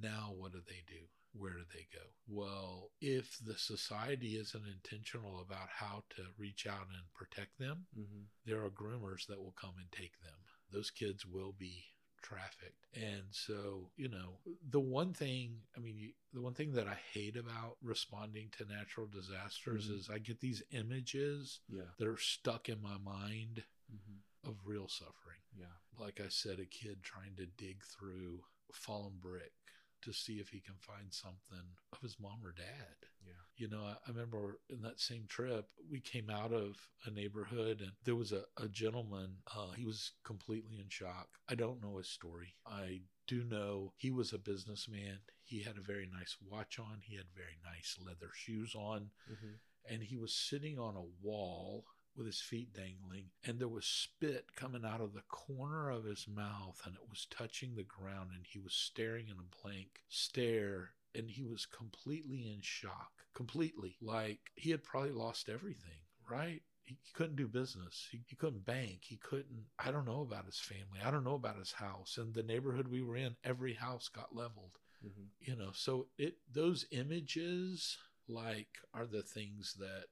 Now, 0.00 0.32
what 0.32 0.52
do 0.52 0.60
they 0.60 0.82
do? 0.86 1.08
Where 1.32 1.54
do 1.54 1.64
they 1.72 1.84
go? 1.92 2.14
Well, 2.26 2.92
if 3.00 3.38
the 3.38 3.56
society 3.56 4.36
isn't 4.36 4.66
intentional 4.66 5.40
about 5.40 5.68
how 5.68 6.04
to 6.10 6.32
reach 6.36 6.66
out 6.66 6.88
and 6.88 7.12
protect 7.12 7.58
them, 7.58 7.86
Mhm. 7.96 8.28
there 8.44 8.64
are 8.64 8.70
groomers 8.70 9.26
that 9.26 9.40
will 9.40 9.52
come 9.52 9.78
and 9.78 9.90
take 9.92 10.18
them. 10.20 10.44
Those 10.70 10.90
kids 10.90 11.24
will 11.24 11.52
be 11.52 11.94
trafficked. 12.22 12.86
And 12.94 13.24
so, 13.30 13.90
you 13.96 14.08
know, 14.08 14.38
the 14.68 14.80
one 14.80 15.12
thing, 15.12 15.62
I 15.76 15.80
mean, 15.80 15.96
you, 15.96 16.12
the 16.32 16.40
one 16.40 16.54
thing 16.54 16.72
that 16.72 16.86
I 16.88 16.94
hate 17.12 17.36
about 17.36 17.76
responding 17.82 18.50
to 18.58 18.64
natural 18.64 19.06
disasters 19.06 19.88
Mhm. 19.88 19.94
is 19.98 20.10
I 20.10 20.18
get 20.18 20.40
these 20.40 20.62
images 20.70 21.60
Yeah. 21.68 21.90
that 21.98 22.06
are 22.08 22.16
stuck 22.16 22.68
in 22.68 22.80
my 22.80 22.98
mind 22.98 23.64
Mhm. 23.92 24.22
of 24.44 24.66
real 24.66 24.88
suffering. 24.88 25.40
Yeah. 25.56 25.76
Like 25.98 26.20
I 26.20 26.28
said, 26.28 26.58
a 26.60 26.66
kid 26.66 27.02
trying 27.02 27.36
to 27.36 27.46
dig 27.46 27.82
through 27.84 28.44
fallen 28.72 29.18
brick 29.18 29.54
to 30.02 30.12
see 30.12 30.40
if 30.40 30.48
he 30.48 30.60
can 30.60 30.78
find 30.78 31.12
something 31.12 31.76
of 31.92 32.00
his 32.00 32.18
mom 32.18 32.44
or 32.44 32.52
dad. 32.52 33.06
Yeah. 33.24 33.32
You 33.56 33.68
know, 33.68 33.82
I, 33.84 33.92
I 34.06 34.08
remember 34.10 34.58
in 34.68 34.80
that 34.82 35.00
same 35.00 35.26
trip, 35.28 35.66
we 35.90 36.00
came 36.00 36.30
out 36.30 36.52
of 36.52 36.76
a 37.04 37.10
neighborhood 37.10 37.80
and 37.80 37.92
there 38.04 38.16
was 38.16 38.32
a, 38.32 38.42
a 38.56 38.68
gentleman. 38.68 39.36
Uh, 39.54 39.72
he 39.72 39.84
was 39.84 40.12
completely 40.24 40.78
in 40.78 40.88
shock. 40.88 41.28
I 41.48 41.54
don't 41.54 41.82
know 41.82 41.98
his 41.98 42.08
story. 42.08 42.54
I 42.66 43.02
do 43.26 43.44
know 43.44 43.92
he 43.96 44.10
was 44.10 44.32
a 44.32 44.38
businessman. 44.38 45.18
He 45.44 45.62
had 45.62 45.76
a 45.76 45.82
very 45.82 46.06
nice 46.12 46.36
watch 46.48 46.78
on, 46.78 47.00
he 47.02 47.16
had 47.16 47.26
very 47.34 47.58
nice 47.64 47.96
leather 48.04 48.30
shoes 48.34 48.74
on, 48.74 49.10
Mhm. 49.30 49.58
and 49.88 50.02
he 50.02 50.16
was 50.16 50.32
sitting 50.34 50.78
on 50.78 50.96
a 50.96 51.26
wall 51.26 51.84
with 52.16 52.26
his 52.26 52.40
feet 52.40 52.72
dangling, 52.72 53.30
and 53.44 53.58
there 53.60 53.68
was 53.68 53.86
spit 53.86 54.54
coming 54.56 54.84
out 54.84 55.00
of 55.00 55.12
the 55.14 55.22
corner 55.28 55.90
of 55.90 56.04
his 56.04 56.26
mouth, 56.28 56.80
and 56.84 56.96
it 56.96 57.08
was 57.08 57.26
touching 57.30 57.74
the 57.74 57.84
ground, 57.84 58.30
and 58.34 58.46
he 58.46 58.58
was 58.58 58.74
staring 58.74 59.28
in 59.28 59.38
a 59.38 59.62
blank 59.62 60.00
stare, 60.08 60.90
and 61.14 61.30
he 61.30 61.42
was 61.44 61.66
completely 61.66 62.50
in 62.52 62.60
shock, 62.62 63.10
completely 63.34 63.96
like 64.00 64.40
he 64.54 64.70
had 64.70 64.82
probably 64.84 65.12
lost 65.12 65.48
everything, 65.48 66.00
right? 66.30 66.62
He, 66.82 66.96
he 67.02 67.12
couldn't 67.12 67.36
do 67.36 67.46
business. 67.48 68.08
He, 68.10 68.20
he 68.26 68.36
couldn't 68.36 68.64
bank. 68.64 69.00
He 69.04 69.16
couldn't. 69.16 69.66
I 69.78 69.90
don't 69.90 70.06
know 70.06 70.22
about 70.22 70.46
his 70.46 70.58
family. 70.58 71.00
I 71.04 71.10
don't 71.10 71.24
know 71.24 71.34
about 71.34 71.58
his 71.58 71.72
house. 71.72 72.16
And 72.18 72.34
the 72.34 72.42
neighborhood 72.42 72.88
we 72.88 73.02
were 73.02 73.16
in, 73.16 73.36
every 73.44 73.74
house 73.74 74.08
got 74.08 74.34
leveled 74.34 74.78
Mhm. 75.04 75.30
you 75.40 75.56
know 75.56 75.70
so 75.72 76.08
it 76.18 76.36
those 76.52 76.86
images 76.90 77.96
like 78.28 78.78
are 78.92 79.06
the 79.06 79.22
things 79.22 79.74
that 79.78 80.08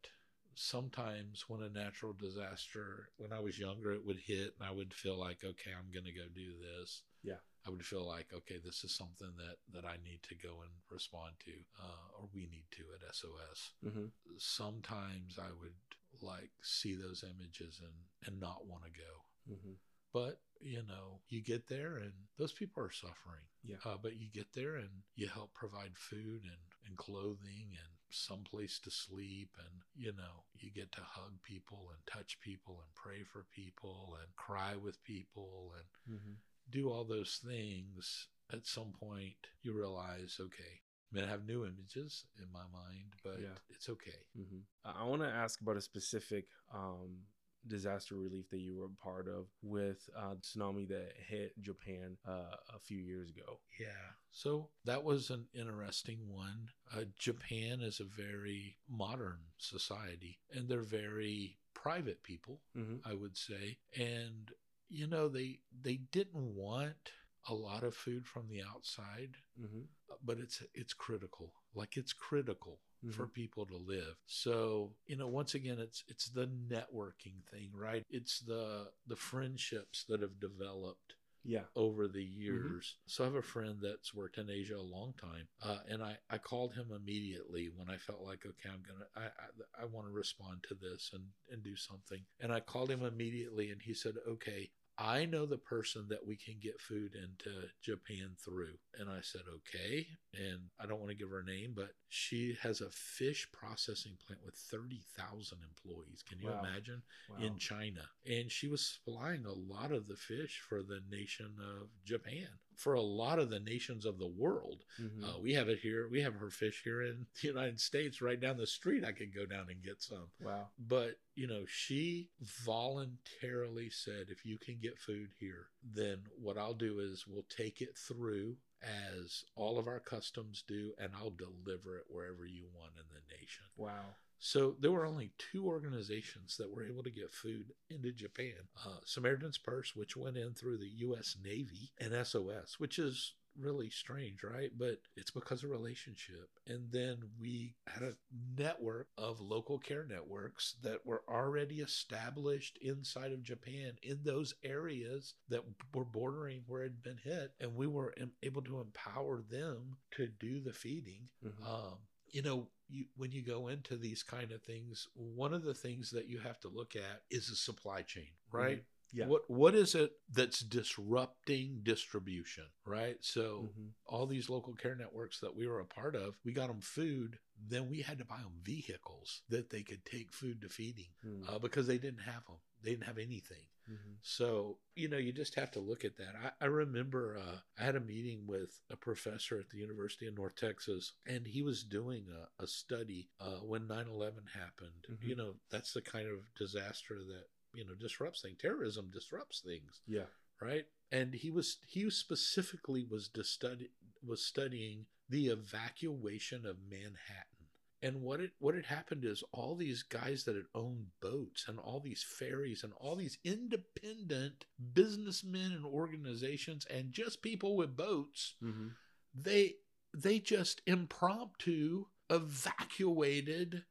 sometimes 0.54 1.44
when 1.48 1.62
a 1.62 1.68
natural 1.68 2.12
disaster 2.12 3.10
when 3.18 3.32
i 3.32 3.38
was 3.38 3.58
younger 3.58 3.92
it 3.92 4.04
would 4.04 4.18
hit 4.18 4.54
and 4.58 4.68
i 4.68 4.70
would 4.72 4.92
feel 4.94 5.16
like 5.18 5.44
okay 5.44 5.70
i'm 5.78 5.92
going 5.92 6.04
to 6.04 6.12
go 6.12 6.26
do 6.34 6.52
this 6.58 7.02
Yeah. 7.22 7.36
I 7.66 7.70
would 7.70 7.84
feel 7.84 8.06
like 8.06 8.32
okay 8.32 8.58
this 8.64 8.84
is 8.84 8.94
something 8.94 9.32
that 9.36 9.56
that 9.72 9.84
i 9.88 9.96
need 10.04 10.22
to 10.22 10.34
go 10.34 10.60
and 10.62 10.70
respond 10.90 11.32
to 11.44 11.52
uh, 11.80 12.06
or 12.18 12.28
we 12.34 12.42
need 12.46 12.66
to 12.70 12.84
at 12.94 13.14
sos 13.14 13.72
Mhm. 13.84 14.10
sometimes 14.38 15.38
i 15.38 15.50
would 15.60 15.74
like 16.22 16.50
see 16.62 16.94
those 16.94 17.22
images 17.24 17.80
and 17.82 17.96
and 18.26 18.40
not 18.40 18.66
want 18.66 18.84
to 18.84 18.90
go 18.90 19.24
Mhm. 19.54 19.76
but 20.12 20.40
you 20.60 20.82
know 20.82 21.20
you 21.28 21.40
get 21.42 21.68
there 21.68 21.96
and 21.98 22.12
those 22.36 22.52
people 22.52 22.82
are 22.82 22.90
suffering 22.90 23.46
Yeah. 23.62 23.76
uh, 23.84 23.96
but 23.96 24.16
you 24.16 24.28
get 24.28 24.52
there 24.52 24.76
and 24.76 24.90
you 25.14 25.28
help 25.28 25.52
provide 25.54 25.96
food 25.96 26.42
and, 26.44 26.62
and 26.86 26.96
clothing 26.96 27.76
and 27.82 27.92
some 28.10 28.42
place 28.42 28.78
to 28.80 28.90
sleep 28.90 29.50
and 29.58 29.82
you 29.94 30.12
know 30.12 30.44
you 30.54 30.70
get 30.70 30.90
to 30.92 31.02
hug 31.02 31.40
people 31.42 31.90
and 31.92 32.00
touch 32.06 32.40
people 32.40 32.80
and 32.80 32.92
pray 32.94 33.22
for 33.22 33.44
people 33.44 34.16
and 34.20 34.34
cry 34.36 34.74
with 34.76 35.02
people 35.04 35.74
and 35.78 36.18
Mhm. 36.18 36.36
Do 36.70 36.90
all 36.90 37.04
those 37.04 37.40
things 37.44 38.28
at 38.52 38.66
some 38.66 38.92
point 38.98 39.36
you 39.62 39.72
realize 39.72 40.36
okay 40.40 40.80
i 41.12 41.14
mean 41.14 41.24
i 41.24 41.28
have 41.28 41.46
new 41.46 41.64
images 41.64 42.24
in 42.38 42.50
my 42.52 42.64
mind 42.72 43.14
but 43.22 43.38
Yeah. 43.40 43.56
it's 43.70 43.88
okay 43.88 44.20
Mhm. 44.38 44.62
I, 44.84 45.02
I 45.02 45.04
want 45.04 45.22
to 45.22 45.28
ask 45.28 45.60
about 45.60 45.76
a 45.76 45.80
specific 45.82 46.46
um, 46.74 47.26
disaster 47.66 48.14
relief 48.16 48.48
that 48.50 48.60
you 48.60 48.76
were 48.76 48.86
a 48.86 49.04
part 49.04 49.28
of 49.28 49.46
with 49.62 50.08
uh, 50.16 50.34
the 50.34 50.40
tsunami 50.40 50.88
that 50.88 51.12
hit 51.16 51.52
Japan 51.60 52.16
uh, 52.26 52.56
a 52.74 52.78
few 52.82 52.98
years 52.98 53.28
ago. 53.28 53.58
Yeah. 53.78 54.14
So 54.30 54.70
that 54.84 55.02
was 55.04 55.30
an 55.30 55.46
interesting 55.52 56.20
one. 56.32 56.70
Uh, 56.94 57.04
Japan 57.18 57.80
is 57.82 58.00
a 58.00 58.04
very 58.04 58.76
modern 58.88 59.38
society 59.58 60.38
and 60.54 60.68
they're 60.68 60.80
very 60.82 61.58
private 61.74 62.22
people, 62.22 62.60
Mm-hmm. 62.76 63.06
I 63.08 63.14
would 63.14 63.36
say. 63.36 63.78
And 63.96 64.50
you 64.88 65.06
know, 65.06 65.28
they 65.28 65.60
they 65.82 65.96
didn't 66.12 66.54
want 66.54 67.12
a 67.48 67.54
lot 67.54 67.82
of 67.84 67.94
food 67.94 68.26
from 68.26 68.48
the 68.48 68.62
outside, 68.62 69.36
Mm-hmm. 69.60 69.84
but 70.24 70.38
it's 70.38 70.62
it's 70.74 70.94
critical. 70.94 71.52
Like 71.74 71.96
it's 71.96 72.12
critical 72.12 72.80
for 73.08 73.26
Mhm. 73.26 73.28
people 73.28 73.64
to 73.66 73.76
live. 73.76 74.16
So, 74.26 74.92
you 75.06 75.16
know, 75.16 75.28
once 75.28 75.54
again 75.54 75.78
it's 75.78 76.04
it's 76.08 76.28
the 76.30 76.46
networking 76.46 77.42
thing, 77.50 77.70
right? 77.74 78.04
It's 78.10 78.40
the 78.40 78.88
the 79.06 79.16
friendships 79.16 80.04
that 80.08 80.20
have 80.20 80.40
developed 80.40 81.14
Yeah. 81.44 81.64
over 81.76 82.08
the 82.08 82.24
years. 82.24 82.96
So 83.06 83.24
I 83.24 83.26
have 83.28 83.36
a 83.36 83.42
friend 83.42 83.78
that's 83.80 84.14
worked 84.14 84.38
in 84.38 84.50
Asia 84.50 84.76
a 84.76 84.82
long 84.82 85.14
time, 85.20 85.46
uh, 85.62 85.78
and 85.88 86.02
I, 86.02 86.18
I 86.30 86.38
called 86.38 86.74
him 86.74 86.88
immediately 86.94 87.70
when 87.74 87.88
I 87.88 87.96
felt 87.96 88.22
like, 88.22 88.44
okay, 88.46 88.68
I'm 88.72 88.82
gonna, 88.82 89.06
I, 89.16 89.26
I, 89.26 89.82
I 89.82 89.84
want 89.86 90.06
to 90.08 90.12
respond 90.12 90.64
to 90.68 90.74
this 90.74 91.10
and 91.14 91.24
and 91.52 91.62
do 91.62 91.76
something. 91.76 92.20
And 92.40 92.52
I 92.52 92.60
called 92.60 92.90
him 92.90 93.04
immediately, 93.04 93.70
and 93.70 93.80
he 93.80 93.94
said, 93.94 94.14
okay. 94.28 94.70
I 94.98 95.26
know 95.26 95.46
the 95.46 95.58
person 95.58 96.06
that 96.08 96.26
we 96.26 96.36
can 96.36 96.56
get 96.60 96.80
food 96.80 97.14
into 97.14 97.68
Japan 97.80 98.32
through. 98.44 98.74
And 98.98 99.08
I 99.08 99.20
said, 99.22 99.42
okay. 99.48 100.06
And 100.34 100.58
I 100.80 100.86
don't 100.86 100.98
want 100.98 101.10
to 101.10 101.16
give 101.16 101.30
her 101.30 101.38
a 101.38 101.44
name, 101.44 101.72
but 101.76 101.90
she 102.08 102.56
has 102.62 102.80
a 102.80 102.90
fish 102.90 103.46
processing 103.52 104.16
plant 104.26 104.40
with 104.44 104.56
30,000 104.56 105.58
employees. 105.62 106.22
Can 106.28 106.40
you 106.40 106.48
Wow. 106.48 106.60
imagine? 106.64 107.02
Wow. 107.28 107.36
in 107.38 107.58
China. 107.58 108.02
And 108.26 108.50
she 108.50 108.66
was 108.66 108.84
supplying 108.84 109.44
a 109.46 109.52
lot 109.52 109.92
of 109.92 110.08
the 110.08 110.16
fish 110.16 110.60
for 110.68 110.82
the 110.82 111.00
nation 111.10 111.54
of 111.60 111.88
Japan, 112.04 112.48
for 112.78 112.94
a 112.94 113.00
lot 113.02 113.40
of 113.40 113.50
the 113.50 113.58
nations 113.58 114.06
of 114.06 114.18
the 114.18 114.26
world. 114.28 114.84
Mhm. 115.00 115.24
Uh, 115.24 115.38
we 115.40 115.52
have 115.54 115.68
it 115.68 115.80
here. 115.80 116.08
We 116.08 116.22
have 116.22 116.34
her 116.36 116.48
fish 116.50 116.82
here 116.84 117.02
in 117.02 117.26
the 117.42 117.48
United 117.48 117.80
States, 117.80 118.22
right 118.22 118.40
down 118.40 118.56
the 118.56 118.66
street. 118.68 119.04
I 119.04 119.10
could 119.12 119.34
go 119.34 119.44
down 119.46 119.68
and 119.68 119.82
get 119.82 120.00
some. 120.00 120.30
wow. 120.40 120.70
But, 120.78 121.18
you 121.34 121.48
know, 121.48 121.64
she 121.66 122.30
voluntarily 122.40 123.90
said, 123.90 124.26
if 124.30 124.44
you 124.46 124.58
can 124.58 124.78
get 124.80 124.98
food 124.98 125.30
here, 125.38 125.68
then 125.82 126.18
what 126.36 126.56
I'll 126.56 126.74
do 126.74 127.00
is 127.00 127.26
we'll 127.26 127.46
take 127.48 127.80
it 127.80 127.96
through 127.98 128.56
as 128.80 129.44
all 129.56 129.76
of 129.78 129.88
our 129.88 129.98
customs 130.00 130.62
do, 130.66 130.94
and 130.98 131.12
I'll 131.16 131.30
deliver 131.32 131.96
it 131.98 132.04
wherever 132.08 132.46
you 132.46 132.66
want 132.74 132.92
in 132.96 133.06
the 133.12 133.36
nation. 133.36 133.64
Wow. 133.76 134.14
So 134.38 134.76
there 134.80 134.92
were 134.92 135.06
only 135.06 135.32
two 135.38 135.66
organizations 135.66 136.56
that 136.56 136.70
were 136.70 136.86
able 136.86 137.02
to 137.02 137.10
get 137.10 137.30
food 137.32 137.72
into 137.90 138.12
Japan 138.12 138.54
uh, 138.86 138.98
Samaritan's 139.04 139.58
Purse, 139.58 139.94
which 139.96 140.16
went 140.16 140.36
in 140.36 140.54
through 140.54 140.78
the 140.78 140.92
U.S. 140.98 141.36
Navy, 141.42 141.92
and 141.98 142.14
SOS, 142.26 142.76
which 142.78 142.98
is 142.98 143.34
really 143.58 143.90
strange, 143.90 144.44
right? 144.44 144.70
But 144.78 144.98
it's 145.16 145.32
because 145.32 145.64
of 145.64 145.70
relationship. 145.70 146.48
And 146.68 146.92
then 146.92 147.16
we 147.40 147.74
had 147.88 148.02
a 148.04 148.14
network 148.56 149.08
of 149.18 149.40
local 149.40 149.78
care 149.78 150.06
networks 150.08 150.76
that 150.82 151.04
were 151.04 151.22
already 151.28 151.80
established 151.80 152.78
inside 152.80 153.32
of 153.32 153.42
Japan 153.42 153.92
in 154.02 154.20
those 154.22 154.54
areas 154.62 155.34
that 155.48 155.62
were 155.92 156.04
bordering 156.04 156.62
where 156.68 156.82
it 156.82 156.92
had 156.92 157.02
been 157.02 157.18
hit. 157.22 157.52
And 157.60 157.74
we 157.74 157.88
were 157.88 158.14
able 158.44 158.62
to 158.62 158.80
empower 158.80 159.42
them 159.42 159.96
to 160.12 160.28
do 160.28 160.60
the 160.60 160.72
feeding 160.72 161.28
Mhm. 161.44 161.66
um, 161.66 161.98
you 162.30 162.42
know 162.42 162.68
you, 162.88 163.04
when 163.16 163.30
you 163.30 163.42
go 163.42 163.68
into 163.68 163.96
these 163.96 164.22
kind 164.22 164.52
of 164.52 164.62
things 164.62 165.08
one 165.14 165.52
of 165.52 165.62
the 165.62 165.74
things 165.74 166.10
that 166.10 166.28
you 166.28 166.38
have 166.38 166.58
to 166.60 166.68
look 166.68 166.96
at 166.96 167.22
is 167.30 167.48
the 167.48 167.56
supply 167.56 168.02
chain 168.02 168.28
right 168.50 168.78
mm-hmm. 168.78 168.97
Yeah. 169.12 169.26
What 169.26 169.48
what 169.50 169.74
is 169.74 169.94
it 169.94 170.12
that's 170.30 170.60
disrupting 170.60 171.80
distribution, 171.82 172.64
right? 172.84 173.16
So 173.24 173.70
Mhm. 173.76 173.92
all 174.06 174.26
these 174.26 174.48
local 174.50 174.74
care 174.74 174.94
networks 174.94 175.40
that 175.40 175.54
we 175.54 175.66
were 175.66 175.80
a 175.80 175.86
part 175.86 176.14
of, 176.14 176.38
we 176.44 176.52
got 176.52 176.68
them 176.68 176.80
food, 176.80 177.38
then 177.58 177.88
we 177.88 178.02
had 178.02 178.18
to 178.18 178.24
buy 178.24 178.38
them 178.42 178.60
vehicles 178.62 179.42
that 179.48 179.70
they 179.70 179.82
could 179.82 180.04
take 180.04 180.32
food 180.32 180.60
to 180.60 180.68
feeding 180.68 181.12
Mm. 181.24 181.48
uh, 181.48 181.58
because 181.58 181.86
they 181.86 181.98
didn't 181.98 182.20
have 182.20 182.44
them. 182.46 182.58
They 182.82 182.90
didn't 182.90 183.04
have 183.06 183.18
anything. 183.18 183.66
Mhm. 183.90 184.18
So, 184.20 184.78
you 184.94 185.08
know, 185.08 185.16
you 185.16 185.32
just 185.32 185.54
have 185.56 185.70
to 185.72 185.80
look 185.80 186.04
at 186.04 186.16
that. 186.18 186.36
I, 186.36 186.52
I 186.60 186.66
remember 186.66 187.38
uh, 187.38 187.60
I 187.78 187.82
had 187.84 187.96
a 187.96 188.00
meeting 188.00 188.46
with 188.46 188.80
a 188.90 188.96
professor 188.96 189.58
at 189.58 189.70
the 189.70 189.78
University 189.78 190.26
of 190.26 190.34
North 190.36 190.54
Texas, 190.54 191.14
and 191.26 191.46
he 191.46 191.62
was 191.62 191.82
doing 191.82 192.28
a, 192.28 192.62
a 192.62 192.66
study 192.66 193.30
uh, 193.40 193.60
when 193.60 193.86
9 193.88 194.06
11 194.06 194.46
happened. 194.46 195.06
Mhm. 195.10 195.22
You 195.26 195.34
know, 195.36 195.60
that's 195.70 195.92
the 195.92 196.02
kind 196.02 196.28
of 196.28 196.52
disaster 196.54 197.24
that, 197.24 197.46
you 197.78 197.86
know, 197.86 197.94
disrupts 197.94 198.42
things. 198.42 198.58
Terrorism 198.60 199.10
disrupts 199.12 199.60
things, 199.60 200.00
Yeah. 200.06 200.26
right? 200.60 200.84
And 201.12 201.32
he 201.34 201.50
was, 201.50 201.78
he 201.86 202.10
specifically 202.10 203.04
was, 203.08 203.28
to 203.30 203.44
study, 203.44 203.88
was 204.22 204.44
studying 204.44 205.06
the 205.28 205.46
evacuation 205.48 206.66
of 206.66 206.76
Manhattan. 206.90 207.66
And 208.00 208.22
what 208.22 208.40
it 208.40 208.52
what 208.60 208.74
had 208.76 208.86
happened 208.86 209.24
is 209.24 209.42
all 209.52 209.74
these 209.74 210.02
guys 210.04 210.44
that 210.44 210.54
had 210.54 210.66
owned 210.72 211.06
boats 211.20 211.64
and 211.68 211.80
all 211.80 211.98
these 211.98 212.22
ferries 212.22 212.84
and 212.84 212.92
all 213.00 213.16
these 213.16 213.38
independent 213.44 214.66
businessmen 214.94 215.72
and 215.72 215.84
organizations 215.84 216.86
and 216.88 217.12
just 217.12 217.42
people 217.42 217.76
with 217.76 217.96
boats, 217.96 218.54
Mm-hmm. 218.62 218.88
they 219.34 219.74
they 220.14 220.38
just 220.38 220.80
impromptu 220.86 222.04
evacuated 222.30 223.84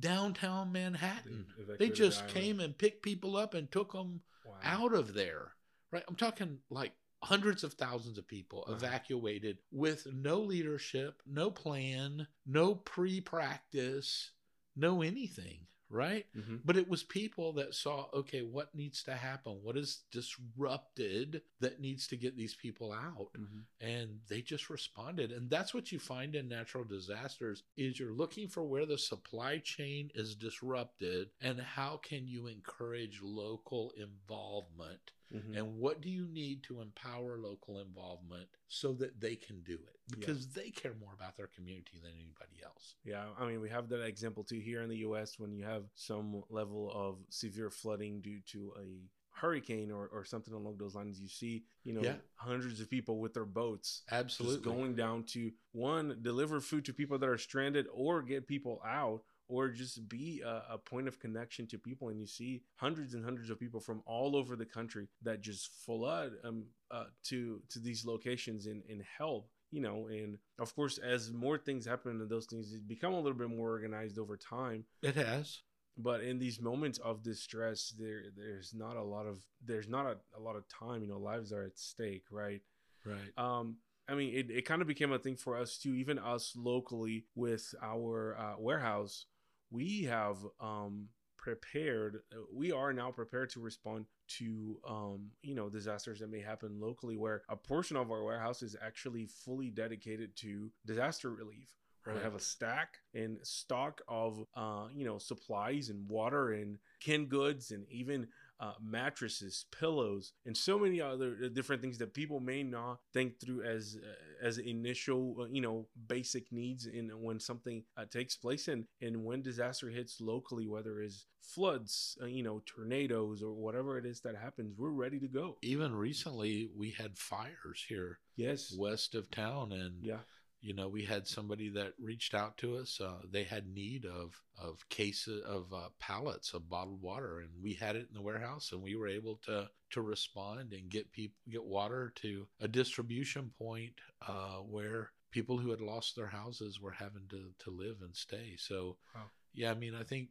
downtown 0.00 0.72
Manhattan. 0.72 1.46
They 1.68 1.76
They 1.76 1.90
just 1.90 2.20
island. 2.20 2.34
came 2.34 2.60
and 2.60 2.76
picked 2.78 3.02
people 3.02 3.36
up 3.36 3.54
and 3.54 3.70
took 3.70 3.92
them 3.92 4.22
Wow. 4.44 4.58
out 4.62 4.94
of 4.94 5.14
there. 5.14 5.52
Right? 5.90 6.04
I'm 6.08 6.16
talking 6.16 6.58
like 6.70 6.92
hundreds 7.22 7.64
of 7.64 7.74
thousands 7.74 8.18
of 8.18 8.26
people 8.26 8.64
Uh-huh. 8.66 8.76
evacuated 8.76 9.58
with 9.70 10.06
no 10.06 10.40
leadership, 10.40 11.22
no 11.26 11.50
plan, 11.50 12.26
no 12.44 12.74
pre-practice, 12.74 14.32
no 14.74 15.02
anything, 15.02 15.66
right? 15.88 16.26
Mhm. 16.34 16.60
But 16.64 16.76
it 16.76 16.88
was 16.88 17.02
people 17.04 17.52
that 17.54 17.74
saw, 17.74 18.08
okay, 18.12 18.42
what 18.42 18.74
needs 18.74 19.02
to 19.04 19.14
happen? 19.14 19.62
What 19.62 19.76
is 19.76 20.04
disrupted 20.10 21.42
that 21.60 21.80
needs 21.80 22.06
to 22.08 22.16
get 22.16 22.36
these 22.36 22.54
people 22.54 22.92
out? 22.92 23.32
Mhm. 23.34 23.64
and 23.80 24.20
they 24.28 24.40
just 24.40 24.70
responded 24.70 25.30
and 25.32 25.50
that's 25.50 25.74
what 25.74 25.92
you 25.92 25.98
find 25.98 26.34
in 26.34 26.48
natural 26.48 26.84
disasters 26.84 27.62
is 27.76 27.98
you're 27.98 28.12
looking 28.14 28.48
for 28.48 28.64
where 28.64 28.86
the 28.86 28.96
supply 28.98 29.58
chain 29.58 30.10
is 30.14 30.34
disrupted 30.34 31.30
and 31.40 31.60
how 31.60 31.96
can 31.98 32.26
you 32.26 32.46
encourage 32.46 33.20
local 33.22 33.90
involvement 33.92 35.12
Mhm. 35.32 35.56
and 35.56 35.76
what 35.78 36.00
do 36.00 36.08
you 36.10 36.26
need 36.28 36.62
to 36.64 36.80
empower 36.80 37.38
local 37.38 37.78
involvement 37.80 38.48
so 38.68 38.92
that 38.94 39.20
they 39.20 39.36
can 39.36 39.62
do 39.62 39.74
it 39.74 39.96
because 40.10 40.48
they 40.52 40.70
care 40.70 40.94
more 40.94 41.12
about 41.14 41.36
their 41.36 41.48
community 41.48 41.98
than 42.02 42.12
anybody 42.12 42.62
else 42.64 42.94
Yeah, 43.04 43.28
I 43.38 43.46
mean, 43.46 43.60
we 43.60 43.68
have 43.70 43.88
that 43.88 44.04
example 44.04 44.44
too 44.44 44.60
here 44.60 44.82
in 44.82 44.88
the 44.88 44.98
U.S. 44.98 45.38
when 45.38 45.52
you 45.52 45.64
have 45.64 45.84
some 45.94 46.42
level 46.48 46.90
of 46.92 47.18
severe 47.28 47.70
flooding 47.70 48.20
due 48.20 48.40
to 48.52 48.72
a 48.78 49.08
hurricane 49.30 49.90
or, 49.90 50.08
or 50.08 50.24
something 50.24 50.54
along 50.54 50.78
those 50.78 50.94
lines. 50.94 51.20
You 51.20 51.28
see, 51.28 51.64
you 51.84 51.92
know, 51.92 52.02
Yeah. 52.02 52.16
hundreds 52.36 52.80
of 52.80 52.88
people 52.88 53.20
with 53.20 53.34
their 53.34 53.44
boats 53.44 54.02
absolutely 54.10 54.56
just 54.56 54.64
going 54.64 54.94
down 54.94 55.24
to 55.24 55.52
one 55.72 56.18
deliver 56.22 56.60
food 56.60 56.84
to 56.86 56.94
people 56.94 57.18
that 57.18 57.28
are 57.28 57.36
stranded 57.38 57.86
or 57.92 58.22
get 58.22 58.46
people 58.46 58.80
out 58.86 59.22
or 59.48 59.68
just 59.68 60.08
be 60.08 60.42
a, 60.44 60.74
a 60.74 60.78
point 60.78 61.08
of 61.08 61.18
connection 61.18 61.66
to 61.68 61.78
people 61.78 62.08
and 62.08 62.20
you 62.20 62.26
see 62.26 62.62
hundreds 62.76 63.14
and 63.14 63.24
hundreds 63.24 63.50
of 63.50 63.58
people 63.58 63.80
from 63.80 64.02
all 64.06 64.36
over 64.36 64.56
the 64.56 64.66
country 64.66 65.08
that 65.22 65.40
just 65.40 65.70
flood 65.84 66.32
um, 66.44 66.64
uh, 66.90 67.04
to 67.24 67.60
to 67.68 67.78
these 67.78 68.04
locations 68.04 68.66
and, 68.66 68.82
and 68.88 69.02
help 69.18 69.48
you 69.70 69.80
know 69.80 70.08
and 70.08 70.38
of 70.58 70.74
course 70.74 70.98
as 70.98 71.32
more 71.32 71.58
things 71.58 71.86
happen 71.86 72.20
and 72.20 72.30
those 72.30 72.46
things 72.46 72.72
become 72.86 73.12
a 73.12 73.20
little 73.20 73.38
bit 73.38 73.50
more 73.50 73.70
organized 73.70 74.18
over 74.18 74.36
time. 74.36 74.84
It 75.02 75.16
has. 75.16 75.60
But 75.98 76.20
in 76.22 76.38
these 76.38 76.60
moments 76.60 76.98
of 76.98 77.22
distress 77.22 77.94
there 77.98 78.24
there's 78.36 78.74
not 78.74 78.96
a 78.96 79.02
lot 79.02 79.26
of 79.26 79.42
there's 79.64 79.88
not 79.88 80.06
a, 80.06 80.16
a 80.36 80.40
lot 80.40 80.56
of 80.56 80.64
time 80.68 81.02
you 81.02 81.08
know 81.08 81.18
lives 81.18 81.52
are 81.52 81.64
at 81.64 81.78
stake 81.78 82.24
right? 82.30 82.60
Right. 83.04 83.32
Um 83.38 83.76
i 84.08 84.14
mean 84.14 84.34
it, 84.34 84.50
it 84.50 84.64
kind 84.64 84.82
of 84.82 84.86
became 84.88 85.12
a 85.12 85.18
thing 85.18 85.36
for 85.36 85.56
us 85.56 85.78
too 85.78 85.94
even 85.94 86.18
us 86.18 86.52
locally 86.56 87.24
with 87.34 87.74
our 87.82 88.36
uh, 88.38 88.54
warehouse 88.56 89.26
we 89.70 90.04
have 90.04 90.38
um 90.60 91.08
prepared 91.38 92.20
we 92.52 92.72
are 92.72 92.92
now 92.92 93.10
prepared 93.10 93.48
to 93.50 93.60
respond 93.60 94.04
to 94.26 94.80
um 94.88 95.30
you 95.42 95.54
know 95.54 95.68
disasters 95.68 96.18
that 96.18 96.30
may 96.30 96.40
happen 96.40 96.80
locally 96.80 97.16
where 97.16 97.42
a 97.48 97.56
portion 97.56 97.96
of 97.96 98.10
our 98.10 98.24
warehouse 98.24 98.62
is 98.62 98.74
actually 98.82 99.26
fully 99.26 99.70
dedicated 99.70 100.34
to 100.36 100.70
disaster 100.86 101.30
relief 101.30 101.68
we 102.06 102.12
Right. 102.12 102.22
have 102.22 102.36
a 102.36 102.40
stack 102.40 102.94
and 103.14 103.38
stock 103.42 104.00
of 104.08 104.44
uh 104.56 104.86
you 104.94 105.04
know 105.04 105.18
supplies 105.18 105.88
and 105.88 106.08
water 106.08 106.52
and 106.52 106.78
canned 107.00 107.28
goods 107.28 107.70
and 107.72 107.84
even 107.90 108.28
uh, 108.60 108.72
mattresses, 108.82 109.66
pillows, 109.78 110.32
and 110.46 110.56
so 110.56 110.78
many 110.78 111.00
other 111.00 111.36
uh, 111.44 111.48
different 111.48 111.82
things 111.82 111.98
that 111.98 112.14
people 112.14 112.40
may 112.40 112.62
not 112.62 112.98
think 113.12 113.38
through 113.40 113.62
as 113.62 113.96
uh, 114.02 114.46
as 114.46 114.58
initial, 114.58 115.36
uh, 115.40 115.44
you 115.46 115.60
know, 115.60 115.86
basic 116.06 116.50
needs. 116.52 116.86
In 116.86 117.10
when 117.22 117.38
something 117.40 117.84
uh, 117.96 118.04
takes 118.10 118.36
place, 118.36 118.68
and 118.68 118.84
and 119.00 119.24
when 119.24 119.42
disaster 119.42 119.88
hits 119.90 120.20
locally, 120.20 120.66
whether 120.66 121.00
it's 121.00 121.26
floods, 121.40 122.18
uh, 122.22 122.26
you 122.26 122.42
know, 122.42 122.62
tornadoes, 122.66 123.42
or 123.42 123.52
whatever 123.52 123.98
it 123.98 124.06
is 124.06 124.20
that 124.20 124.36
happens, 124.36 124.74
we're 124.76 124.90
ready 124.90 125.18
to 125.20 125.28
go. 125.28 125.56
even 125.62 125.94
recently 125.94 126.70
we 126.76 126.90
had 126.90 127.16
fires 127.18 127.84
here 127.88 128.18
Yes. 128.36 128.74
west 128.78 129.14
of 129.14 129.30
town 129.30 129.72
and 129.72 129.94
Yeah. 130.02 130.18
You 130.66 130.74
know 130.74 130.88
we 130.88 131.04
had 131.04 131.28
somebody 131.28 131.68
that 131.70 131.92
reached 132.00 132.34
out 132.34 132.56
to 132.58 132.76
us 132.76 133.00
uh, 133.00 133.20
they 133.30 133.44
had 133.44 133.68
need 133.68 134.04
of 134.04 134.42
of 134.58 134.86
cases 134.88 135.42
of 135.44 135.72
uh, 135.72 135.88
pallets 136.00 136.52
of 136.54 136.68
bottled 136.68 137.00
water 137.00 137.38
and 137.38 137.50
we 137.62 137.74
had 137.74 137.94
it 137.94 138.08
in 138.08 138.14
the 138.14 138.22
warehouse 138.22 138.72
and 138.72 138.82
we 138.82 138.96
were 138.96 139.06
able 139.08 139.36
to 139.44 139.68
to 139.90 140.00
respond 140.02 140.72
and 140.72 140.90
get 140.90 141.12
people 141.12 141.36
get 141.48 141.64
water 141.64 142.12
to 142.16 142.46
a 142.60 142.66
distribution 142.68 143.50
point 143.56 143.92
uh, 144.26 144.56
where 144.58 145.10
people 145.30 145.56
who 145.58 145.70
had 145.70 145.80
lost 145.80 146.16
their 146.16 146.26
houses 146.26 146.80
were 146.80 146.90
having 146.92 147.22
to 147.30 147.52
to 147.60 147.70
live 147.70 147.98
and 148.02 148.16
stay 148.16 148.56
so 148.58 148.96
Wow. 149.14 149.30
yeah 149.54 149.70
i 149.70 149.74
mean 149.74 149.94
i 149.94 150.02
think 150.02 150.28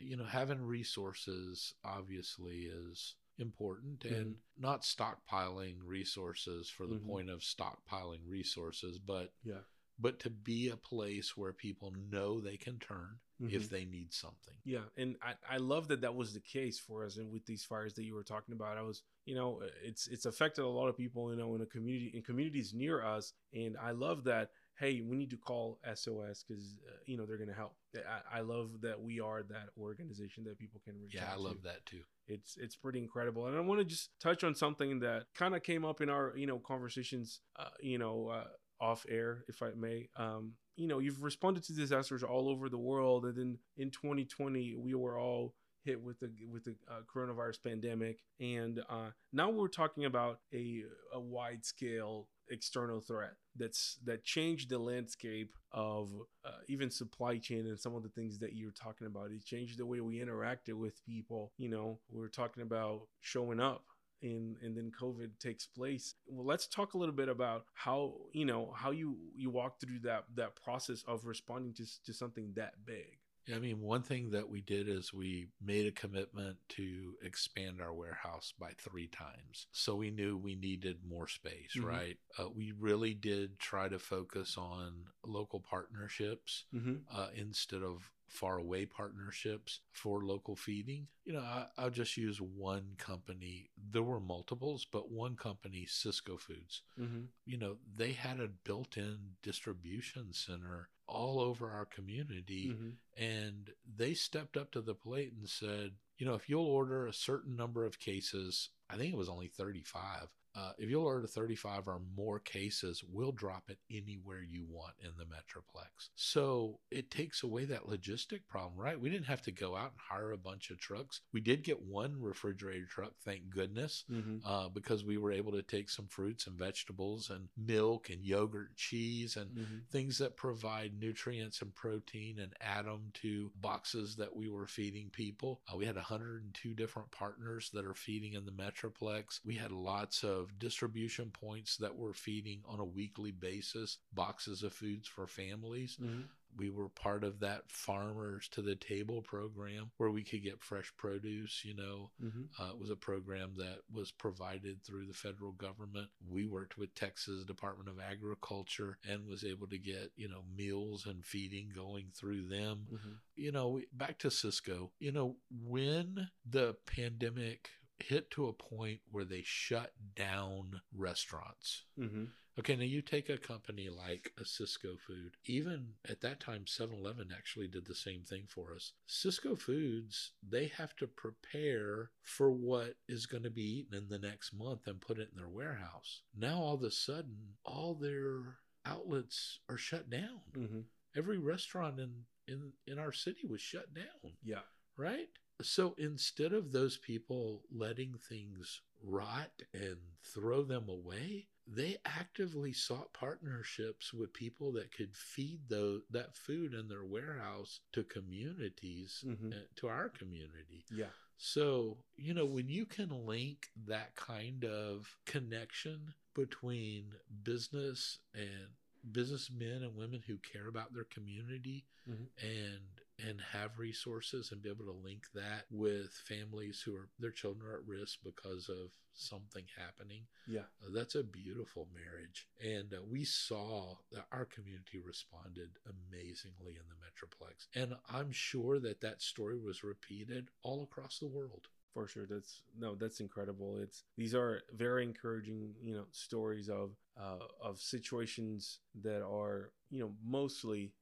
you 0.00 0.16
know 0.16 0.24
having 0.24 0.62
resources 0.62 1.74
obviously 1.84 2.68
is 2.88 3.14
important 3.38 4.04
and 4.04 4.34
not 4.58 4.82
stockpiling 4.82 5.76
resources 5.84 6.68
for 6.70 6.86
the 6.86 6.94
Mhm. 6.96 7.06
point 7.06 7.30
of 7.30 7.40
stockpiling 7.40 8.20
resources 8.26 8.98
but 8.98 9.32
Yeah. 9.44 9.60
But 9.98 10.18
to 10.20 10.30
be 10.30 10.68
a 10.68 10.76
place 10.76 11.36
where 11.36 11.52
people 11.52 11.92
know 12.10 12.40
they 12.40 12.56
can 12.56 12.78
turn 12.78 13.18
Mhm. 13.40 13.52
if 13.52 13.68
they 13.68 13.84
need 13.84 14.12
something 14.14 14.54
Yeah, 14.64 14.84
and 14.96 15.16
I, 15.22 15.34
I 15.48 15.56
love 15.58 15.88
that 15.88 16.00
that 16.00 16.14
was 16.14 16.32
the 16.32 16.40
case 16.40 16.78
for 16.78 17.04
us, 17.04 17.18
and 17.18 17.30
with 17.30 17.44
these 17.46 17.64
fires 17.64 17.92
that 17.94 18.04
you 18.04 18.14
were 18.14 18.24
talking 18.24 18.52
about, 18.54 18.76
I 18.78 18.82
was, 18.82 19.02
you 19.26 19.34
know, 19.34 19.62
it's 19.84 20.08
it's 20.08 20.24
affected 20.26 20.62
a 20.64 20.66
lot 20.68 20.88
of 20.88 20.96
people, 20.96 21.30
you 21.30 21.36
know, 21.36 21.54
in 21.54 21.60
a 21.60 21.66
community 21.66 22.10
in 22.16 22.22
communities 22.22 22.72
near 22.74 23.04
us, 23.04 23.34
and 23.52 23.76
I 23.76 23.90
love 23.92 24.24
that. 24.24 24.50
Hey, 24.78 25.00
we 25.00 25.16
need 25.16 25.30
to 25.30 25.36
call 25.38 25.78
SOS 25.94 26.42
because 26.46 26.76
uh, 26.88 26.96
you 27.06 27.16
know 27.16 27.24
they're 27.26 27.38
gonna 27.38 27.52
help. 27.54 27.76
I, 27.94 28.38
I 28.38 28.40
love 28.40 28.80
that 28.82 29.00
we 29.00 29.20
are 29.20 29.42
that 29.44 29.68
organization 29.78 30.44
that 30.44 30.58
people 30.58 30.80
can 30.84 30.98
reach 31.00 31.14
yeah 31.14 31.30
i 31.32 31.36
to. 31.36 31.40
love 31.40 31.62
that 31.62 31.84
too 31.86 32.02
It's 32.26 32.56
it's 32.56 32.74
pretty 32.76 32.98
incredible, 32.98 33.46
and 33.46 33.56
I 33.56 33.60
want 33.60 33.80
to 33.80 33.84
just 33.84 34.10
touch 34.20 34.42
on 34.44 34.54
something 34.54 34.98
that 35.00 35.26
kind 35.34 35.54
of 35.54 35.62
came 35.62 35.84
up 35.84 36.00
in 36.00 36.08
our 36.10 36.32
you 36.36 36.46
know 36.46 36.58
conversations, 36.58 37.40
uh, 37.56 37.68
you 37.80 37.98
know, 37.98 38.28
uh, 38.28 38.48
off 38.80 39.06
air, 39.08 39.44
if 39.48 39.62
I 39.62 39.70
may. 39.76 40.08
Um, 40.16 40.52
you 40.76 40.86
know, 40.86 40.98
you've 40.98 41.22
responded 41.22 41.64
to 41.64 41.72
disasters 41.72 42.22
all 42.22 42.48
over 42.48 42.68
the 42.68 42.78
world, 42.78 43.24
and 43.24 43.36
then 43.36 43.58
in 43.76 43.90
2020 43.90 44.76
we 44.76 44.94
were 44.94 45.18
all 45.18 45.54
hit 45.84 46.02
with 46.02 46.18
the 46.20 46.30
with 46.50 46.64
the 46.64 46.74
uh, 46.90 47.00
coronavirus 47.12 47.62
pandemic, 47.62 48.18
and 48.40 48.80
uh, 48.88 49.10
now 49.32 49.48
we're 49.50 49.68
talking 49.68 50.04
about 50.04 50.40
a 50.52 50.82
a 51.14 51.20
wide 51.20 51.64
scale 51.64 52.28
external 52.48 53.00
threat 53.00 53.34
that's 53.56 53.98
that 54.04 54.24
changed 54.24 54.68
the 54.70 54.78
landscape 54.78 55.52
of 55.72 56.10
uh, 56.44 56.50
even 56.68 56.90
supply 56.90 57.38
chain 57.38 57.66
and 57.66 57.78
some 57.78 57.94
of 57.94 58.02
the 58.02 58.08
things 58.10 58.38
that 58.38 58.54
you're 58.54 58.70
talking 58.70 59.06
about 59.06 59.30
it 59.30 59.44
changed 59.44 59.78
the 59.78 59.86
way 59.86 60.00
we 60.00 60.20
interacted 60.20 60.74
with 60.74 61.04
people 61.04 61.52
you 61.58 61.68
know 61.68 61.98
we 62.08 62.24
are 62.24 62.28
talking 62.28 62.62
about 62.62 63.02
showing 63.20 63.58
up 63.58 63.84
and 64.22 64.56
and 64.62 64.76
then 64.76 64.90
covid 64.98 65.30
takes 65.38 65.66
place. 65.66 66.14
Well 66.26 66.46
let's 66.46 66.66
talk 66.66 66.94
a 66.94 66.98
little 66.98 67.14
bit 67.14 67.28
about 67.28 67.64
how 67.74 68.14
you 68.32 68.44
know 68.44 68.72
how 68.74 68.90
you 68.90 69.16
you 69.34 69.50
walk 69.50 69.80
through 69.80 70.00
that 70.00 70.24
that 70.34 70.56
process 70.56 71.04
of 71.06 71.26
responding 71.26 71.74
to, 71.74 71.84
to 72.04 72.12
something 72.12 72.52
that 72.56 72.84
big 72.84 73.18
I 73.54 73.58
mean, 73.58 73.80
one 73.80 74.02
thing 74.02 74.30
that 74.30 74.48
we 74.48 74.60
did 74.60 74.88
is 74.88 75.12
we 75.14 75.48
made 75.64 75.86
a 75.86 75.92
commitment 75.92 76.56
to 76.70 77.14
expand 77.22 77.80
our 77.80 77.94
warehouse 77.94 78.52
by 78.58 78.72
three 78.76 79.06
times. 79.06 79.66
So 79.72 79.94
we 79.94 80.10
knew 80.10 80.36
we 80.36 80.56
needed 80.56 80.98
more 81.08 81.28
space, 81.28 81.72
Mhm. 81.76 81.84
right? 81.84 82.18
Uh, 82.38 82.48
we 82.50 82.72
really 82.72 83.14
did 83.14 83.58
try 83.58 83.88
to 83.88 83.98
focus 83.98 84.56
on 84.58 85.06
local 85.24 85.60
partnerships 85.60 86.64
mm-hmm. 86.74 86.96
uh, 87.10 87.28
instead 87.34 87.82
of 87.82 88.10
far 88.26 88.58
away 88.58 88.84
partnerships 88.84 89.80
for 89.92 90.24
local 90.24 90.56
feeding. 90.56 91.06
You 91.24 91.34
know, 91.34 91.40
I, 91.42 91.68
I'll 91.78 91.90
just 91.90 92.16
use 92.16 92.40
one 92.40 92.94
company. 92.98 93.70
There 93.76 94.02
were 94.02 94.18
multiples, 94.20 94.84
but 94.84 95.10
one 95.12 95.36
company, 95.36 95.86
Sysco 95.86 96.38
Foods, 96.40 96.82
Mm-hmm. 96.98 97.26
you 97.44 97.56
know, 97.56 97.78
they 97.94 98.12
had 98.12 98.40
a 98.40 98.48
built 98.48 98.96
in 98.96 99.36
distribution 99.42 100.32
center 100.32 100.88
all 101.08 101.40
over 101.40 101.70
our 101.70 101.84
community. 101.84 102.72
Mm-hmm. 102.72 103.22
And 103.22 103.70
they 103.96 104.14
stepped 104.14 104.56
up 104.56 104.72
to 104.72 104.80
the 104.80 104.94
plate 104.94 105.32
and 105.38 105.48
said, 105.48 105.92
you 106.18 106.26
know, 106.26 106.34
if 106.34 106.48
you'll 106.48 106.66
order 106.66 107.06
a 107.06 107.12
certain 107.12 107.56
number 107.56 107.84
of 107.84 107.98
cases, 107.98 108.70
I 108.88 108.96
think 108.96 109.12
it 109.12 109.18
was 109.18 109.28
only 109.28 109.48
35. 109.48 110.28
Uh, 110.56 110.72
if 110.78 110.88
you'll 110.88 111.04
order 111.04 111.26
35 111.26 111.86
or 111.88 112.00
more 112.16 112.38
cases, 112.38 113.04
we'll 113.12 113.32
drop 113.32 113.64
it 113.68 113.78
anywhere 113.90 114.42
you 114.42 114.64
want 114.68 114.94
in 115.00 115.10
the 115.18 115.24
Metroplex. 115.24 116.08
So 116.14 116.78
it 116.90 117.10
takes 117.10 117.42
away 117.42 117.64
that 117.66 117.86
logistic 117.86 118.40
problem, 118.48 118.78
right? 118.80 118.98
We 119.00 119.10
didn't 119.10 119.26
have 119.26 119.42
to 119.42 119.52
go 119.52 119.76
out 119.76 119.90
and 119.92 120.00
hire 120.08 120.32
a 120.32 120.38
bunch 120.38 120.70
of 120.70 120.78
trucks. 120.80 121.20
We 121.32 121.40
did 121.40 121.62
get 121.62 121.82
one 121.82 122.16
refrigerator 122.20 122.86
truck, 122.86 123.12
thank 123.24 123.50
goodness, 123.50 124.04
Mm-hmm. 124.10 124.46
uh, 124.46 124.68
because 124.68 125.04
we 125.04 125.18
were 125.18 125.32
able 125.32 125.52
to 125.52 125.62
take 125.62 125.90
some 125.90 126.06
fruits 126.06 126.46
and 126.46 126.56
vegetables 126.58 127.28
and 127.30 127.48
milk 127.56 128.08
and 128.10 128.24
yogurt, 128.24 128.74
cheese, 128.76 129.36
and 129.36 129.50
Mm-hmm. 129.50 129.76
things 129.90 130.18
that 130.18 130.36
provide 130.36 130.92
nutrients 130.98 131.60
and 131.62 131.74
protein 131.74 132.38
and 132.38 132.52
add 132.60 132.86
them 132.86 133.10
to 133.14 133.50
boxes 133.60 134.16
that 134.16 134.34
we 134.34 134.48
were 134.48 134.66
feeding 134.66 135.10
people. 135.10 135.60
Uh, 135.72 135.76
we 135.76 135.84
had 135.86 135.96
102 135.96 136.74
different 136.74 137.10
partners 137.10 137.70
that 137.74 137.84
are 137.84 137.94
feeding 137.94 138.32
in 138.34 138.44
the 138.44 138.52
Metroplex. 138.52 139.40
We 139.44 139.54
had 139.56 139.72
lots 139.72 140.22
of 140.24 140.45
distribution 140.58 141.30
points 141.30 141.76
that 141.78 141.96
were 141.96 142.14
feeding 142.14 142.60
on 142.66 142.80
a 142.80 142.84
weekly 142.84 143.32
basis 143.32 143.98
boxes 144.12 144.62
of 144.62 144.72
foods 144.72 145.06
for 145.08 145.26
families. 145.26 145.96
Mm-hmm. 146.00 146.22
We 146.58 146.70
were 146.70 146.88
part 146.88 147.22
of 147.22 147.40
that 147.40 147.64
Farmers 147.68 148.48
to 148.52 148.62
the 148.62 148.76
Table 148.76 149.20
program 149.20 149.90
where 149.98 150.10
we 150.10 150.24
could 150.24 150.42
get 150.42 150.64
fresh 150.64 150.90
produce, 150.96 151.62
you 151.64 151.74
know, 151.76 152.10
Mm-hmm. 152.24 152.62
uh, 152.62 152.70
it 152.70 152.80
was 152.80 152.88
a 152.88 152.96
program 152.96 153.52
that 153.58 153.80
was 153.92 154.10
provided 154.10 154.82
through 154.82 155.06
the 155.06 155.12
federal 155.12 155.52
government. 155.52 156.08
We 156.26 156.46
worked 156.46 156.78
with 156.78 156.94
Texas 156.94 157.44
Department 157.44 157.90
of 157.90 158.00
Agriculture 158.00 158.96
and 159.06 159.26
was 159.26 159.44
able 159.44 159.66
to 159.66 159.76
get, 159.78 160.12
you 160.16 160.28
know, 160.28 160.44
meals 160.56 161.04
and 161.04 161.22
feeding 161.22 161.68
going 161.74 162.06
through 162.14 162.48
them. 162.48 162.86
Mm-hmm. 162.90 163.10
You 163.34 163.52
know, 163.52 163.80
back 163.92 164.16
to 164.20 164.28
Sysco, 164.28 164.90
you 164.98 165.12
know, 165.12 165.36
when 165.50 166.28
the 166.48 166.76
pandemic 166.86 167.68
hit 167.98 168.30
to 168.32 168.46
a 168.46 168.52
point 168.52 169.00
where 169.10 169.24
they 169.24 169.42
shut 169.44 169.92
down 170.14 170.80
restaurants. 170.94 171.84
Mm-hmm. 171.98 172.24
Okay, 172.58 172.74
now 172.74 172.84
you 172.84 173.02
take 173.02 173.28
a 173.28 173.36
company 173.36 173.90
like 173.90 174.32
a 174.40 174.42
Sysco 174.44 174.98
Food. 174.98 175.36
Even 175.44 175.88
at 176.08 176.22
that 176.22 176.40
time, 176.40 176.66
7 176.66 176.94
Eleven 176.96 177.28
actually 177.36 177.68
did 177.68 177.86
the 177.86 177.94
same 177.94 178.22
thing 178.22 178.44
for 178.48 178.74
us. 178.74 178.92
Sysco 179.06 179.58
Foods, 179.60 180.32
they 180.48 180.68
have 180.68 180.96
to 180.96 181.06
prepare 181.06 182.10
for 182.22 182.50
what 182.50 182.94
is 183.08 183.26
going 183.26 183.42
to 183.42 183.50
be 183.50 183.80
eaten 183.80 183.94
in 183.98 184.08
the 184.08 184.18
next 184.18 184.54
month 184.54 184.86
and 184.86 185.02
put 185.02 185.18
it 185.18 185.28
in 185.32 185.36
their 185.38 185.50
warehouse. 185.50 186.22
Now, 186.34 186.58
all 186.60 186.74
of 186.76 186.82
a 186.82 186.90
sudden, 186.90 187.36
all 187.64 187.94
their 187.94 188.56
outlets 188.86 189.58
are 189.68 189.76
shut 189.76 190.08
down. 190.08 190.40
Mm-hmm. 190.56 190.80
Every 191.14 191.36
restaurant 191.38 191.98
in, 192.00 192.10
in, 192.48 192.72
in 192.86 192.98
our 192.98 193.12
city 193.12 193.46
was 193.46 193.60
shut 193.60 193.92
down 193.94 194.32
Yeah. 194.42 194.60
right? 194.96 195.28
So 195.62 195.94
instead 195.98 196.52
of 196.52 196.72
those 196.72 196.96
people 196.98 197.62
letting 197.70 198.14
things 198.28 198.80
rot 199.02 199.50
and 199.72 199.96
throw 200.22 200.62
them 200.62 200.88
away, 200.88 201.46
they 201.66 201.96
actively 202.04 202.72
sought 202.72 203.12
partnerships 203.12 204.12
with 204.12 204.32
people 204.32 204.72
that 204.72 204.92
could 204.92 205.16
feed 205.16 205.60
those, 205.68 206.02
that 206.10 206.36
food 206.36 206.74
in 206.74 206.88
their 206.88 207.04
warehouse 207.04 207.80
to 207.92 208.04
communities, 208.04 209.24
Mhm. 209.26 209.52
uh, 209.52 209.66
to 209.76 209.88
our 209.88 210.08
community. 210.08 210.84
Yeah. 210.90 211.10
So, 211.38 211.98
you 212.16 212.34
know, 212.34 212.46
when 212.46 212.68
you 212.68 212.86
can 212.86 213.26
link 213.26 213.70
that 213.86 214.14
kind 214.14 214.64
of 214.64 215.18
connection 215.26 216.14
between 216.34 217.14
business 217.42 218.18
and 218.34 218.68
businessmen 219.12 219.82
and 219.82 219.94
women 219.96 220.22
who 220.22 220.38
care 220.38 220.66
about 220.66 220.92
their 220.92 221.04
community 221.04 221.84
Mhm. 222.08 222.28
and 222.38 223.00
and 223.18 223.40
have 223.52 223.78
resources 223.78 224.52
and 224.52 224.62
be 224.62 224.68
able 224.68 224.84
to 224.84 224.92
link 225.04 225.24
that 225.34 225.64
with 225.70 226.12
families 226.28 226.82
who 226.84 226.94
are 226.94 227.08
their 227.18 227.30
children 227.30 227.66
are 227.70 227.76
at 227.76 227.86
risk 227.86 228.18
because 228.24 228.68
of 228.68 228.90
something 229.14 229.64
happening. 229.76 230.22
Yeah. 230.46 230.60
uh, 230.84 230.90
that's 230.94 231.14
a 231.14 231.24
beautiful 231.24 231.88
marriage. 231.94 232.46
And 232.62 232.92
uh, 232.92 233.02
we 233.10 233.24
saw 233.24 233.96
that 234.12 234.26
our 234.30 234.44
community 234.44 235.00
responded 235.04 235.70
amazingly 235.86 236.76
in 236.76 236.86
the 236.88 236.96
metroplex. 237.00 237.66
And 237.74 237.96
i'm 238.10 238.30
sure 238.30 238.78
that 238.80 239.00
that 239.00 239.22
story 239.22 239.58
was 239.58 239.82
repeated 239.82 240.48
all 240.62 240.82
across 240.82 241.18
the 241.18 241.28
world. 241.28 241.68
For 241.94 242.06
sure. 242.06 242.26
That's 242.28 242.60
no 242.78 242.94
that's 242.94 243.20
incredible. 243.20 243.78
It's 243.78 244.04
these 244.18 244.34
are 244.34 244.60
very 244.74 245.02
encouraging 245.02 245.72
you 245.82 245.94
know 245.94 246.04
stories 246.10 246.68
of 246.68 246.90
uh, 247.18 247.38
of 247.58 247.80
situations 247.80 248.80
that 249.00 249.22
are 249.24 249.70
you 249.90 250.00
know 250.00 250.12
mostly 250.22 250.92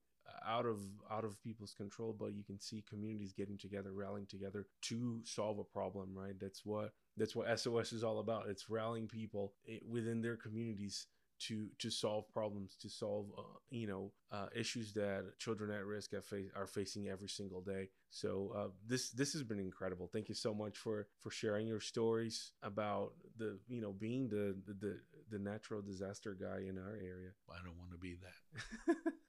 out 0.47 0.67
of 0.67 0.81
out 1.11 1.25
of 1.25 1.41
people's 1.43 1.75
control 1.75 2.15
but 2.19 2.35
you 2.35 2.43
can 2.45 2.59
see 2.61 2.85
communities 2.89 3.33
getting 3.33 3.59
together 3.59 3.93
rallying 3.93 4.27
together 4.27 4.67
to 4.83 5.21
solve 5.25 5.59
a 5.59 5.65
problem 5.65 6.11
right? 6.15 6.35
That's 6.41 6.65
what 6.65 6.93
that's 7.17 7.37
what 7.37 7.47
sos 7.59 7.93
is 7.93 8.05
all 8.05 8.19
about. 8.19 8.49
It's 8.49 8.69
rallying 8.69 9.09
people 9.09 9.55
within 9.89 10.21
their 10.21 10.37
communities 10.37 11.07
to 11.41 11.69
to 11.79 11.91
solve 11.91 12.31
problems 12.33 12.77
to 12.81 12.89
solve 12.89 13.27
uh, 13.37 13.43
you 13.71 13.87
know 13.87 14.13
uh, 14.33 14.47
issues 14.55 14.93
that 14.95 15.25
children 15.39 15.71
at 15.71 15.85
risk 15.85 16.15
are, 16.15 16.23
fa- 16.23 16.51
are 16.57 16.67
facing 16.67 17.09
every 17.09 17.29
single 17.29 17.61
day. 17.61 17.89
So 18.11 18.53
uh, 18.57 18.69
this 18.87 19.11
this 19.11 19.33
has 19.33 19.43
been 19.43 19.59
incredible. 19.59 20.09
Thank 20.13 20.29
you 20.29 20.35
so 20.35 20.55
much 20.55 20.79
for 20.79 21.09
for 21.21 21.31
sharing 21.31 21.67
your 21.67 21.81
stories 21.81 22.53
about 22.63 23.13
the 23.37 23.59
you 23.69 23.81
know 23.81 23.93
being 23.93 24.29
the 24.29 24.57
the 24.67 24.75
the, 24.75 25.01
the 25.31 25.39
natural 25.39 25.83
disaster 25.83 26.37
guy 26.41 26.61
in 26.69 26.79
our 26.79 26.95
area. 26.95 27.31
I 27.51 27.57
don't 27.65 27.79
want 27.79 27.91
to 27.93 27.99
be 27.99 28.17
that 28.23 29.13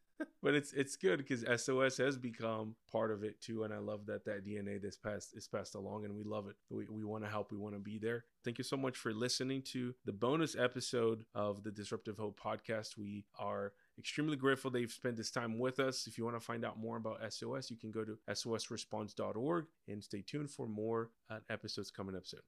but 0.45 0.53
it's 0.53 0.73
it's 0.73 0.95
good 0.95 1.17
because 1.17 1.43
SOS 1.59 1.97
has 1.97 2.19
become 2.19 2.75
part 2.91 3.09
of 3.09 3.23
it 3.23 3.41
too, 3.41 3.63
and 3.63 3.73
I 3.73 3.79
love 3.79 4.05
that 4.05 4.25
that 4.25 4.45
DNA 4.45 4.79
this 4.79 4.95
passed 4.95 5.35
is 5.35 5.47
passed 5.47 5.73
along, 5.73 6.05
and 6.05 6.15
we 6.15 6.23
love 6.23 6.47
it. 6.47 6.55
We, 6.69 6.85
we 6.87 7.03
want 7.03 7.23
to 7.23 7.29
help, 7.31 7.51
we 7.51 7.57
want 7.57 7.73
to 7.73 7.79
be 7.79 7.97
there. 7.97 8.25
Thank 8.43 8.59
you 8.59 8.63
so 8.63 8.77
much 8.77 8.95
for 8.95 9.11
listening 9.11 9.63
to 9.73 9.95
the 10.05 10.13
bonus 10.13 10.55
episode 10.55 11.25
of 11.33 11.63
the 11.63 11.71
Disruptive 11.71 12.19
Hope 12.19 12.39
podcast. 12.39 12.95
We 12.95 13.25
are 13.39 13.73
extremely 13.97 14.37
grateful 14.37 14.69
that 14.69 14.81
you've 14.81 14.91
spent 14.91 15.17
this 15.17 15.31
time 15.31 15.57
with 15.57 15.79
us. 15.79 16.05
If 16.05 16.15
you 16.15 16.25
want 16.25 16.39
to 16.39 16.45
find 16.45 16.63
out 16.63 16.77
more 16.77 16.97
about 16.97 17.21
SOS, 17.33 17.71
you 17.71 17.77
can 17.77 17.89
go 17.89 18.05
to 18.05 18.15
sosresponds.org 18.29 19.65
and 19.87 20.03
stay 20.03 20.21
tuned 20.21 20.51
for 20.51 20.67
more 20.67 21.09
uh, 21.27 21.39
episodes 21.49 21.89
coming 21.89 22.15
up 22.15 22.27
soon. 22.27 22.41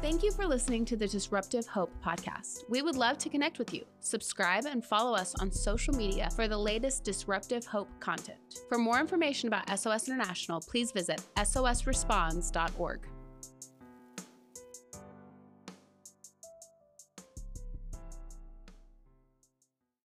Thank 0.00 0.22
you 0.22 0.30
for 0.30 0.46
listening 0.46 0.84
to 0.84 0.96
the 0.96 1.08
Disruptive 1.08 1.66
Hope 1.66 1.90
podcast. 2.04 2.62
We 2.68 2.82
would 2.82 2.94
love 2.94 3.18
to 3.18 3.28
connect 3.28 3.58
with 3.58 3.74
you. 3.74 3.84
Subscribe 3.98 4.64
and 4.64 4.84
follow 4.84 5.12
us 5.12 5.34
on 5.40 5.50
social 5.50 5.92
media 5.92 6.30
for 6.36 6.46
the 6.46 6.56
latest 6.56 7.02
Disruptive 7.02 7.66
Hope 7.66 7.88
content. 7.98 8.38
For 8.68 8.78
more 8.78 9.00
information 9.00 9.48
about 9.48 9.76
SOS 9.76 10.06
International, 10.06 10.60
please 10.60 10.92
visit 10.92 11.20
sosresponds.org. 11.36 13.08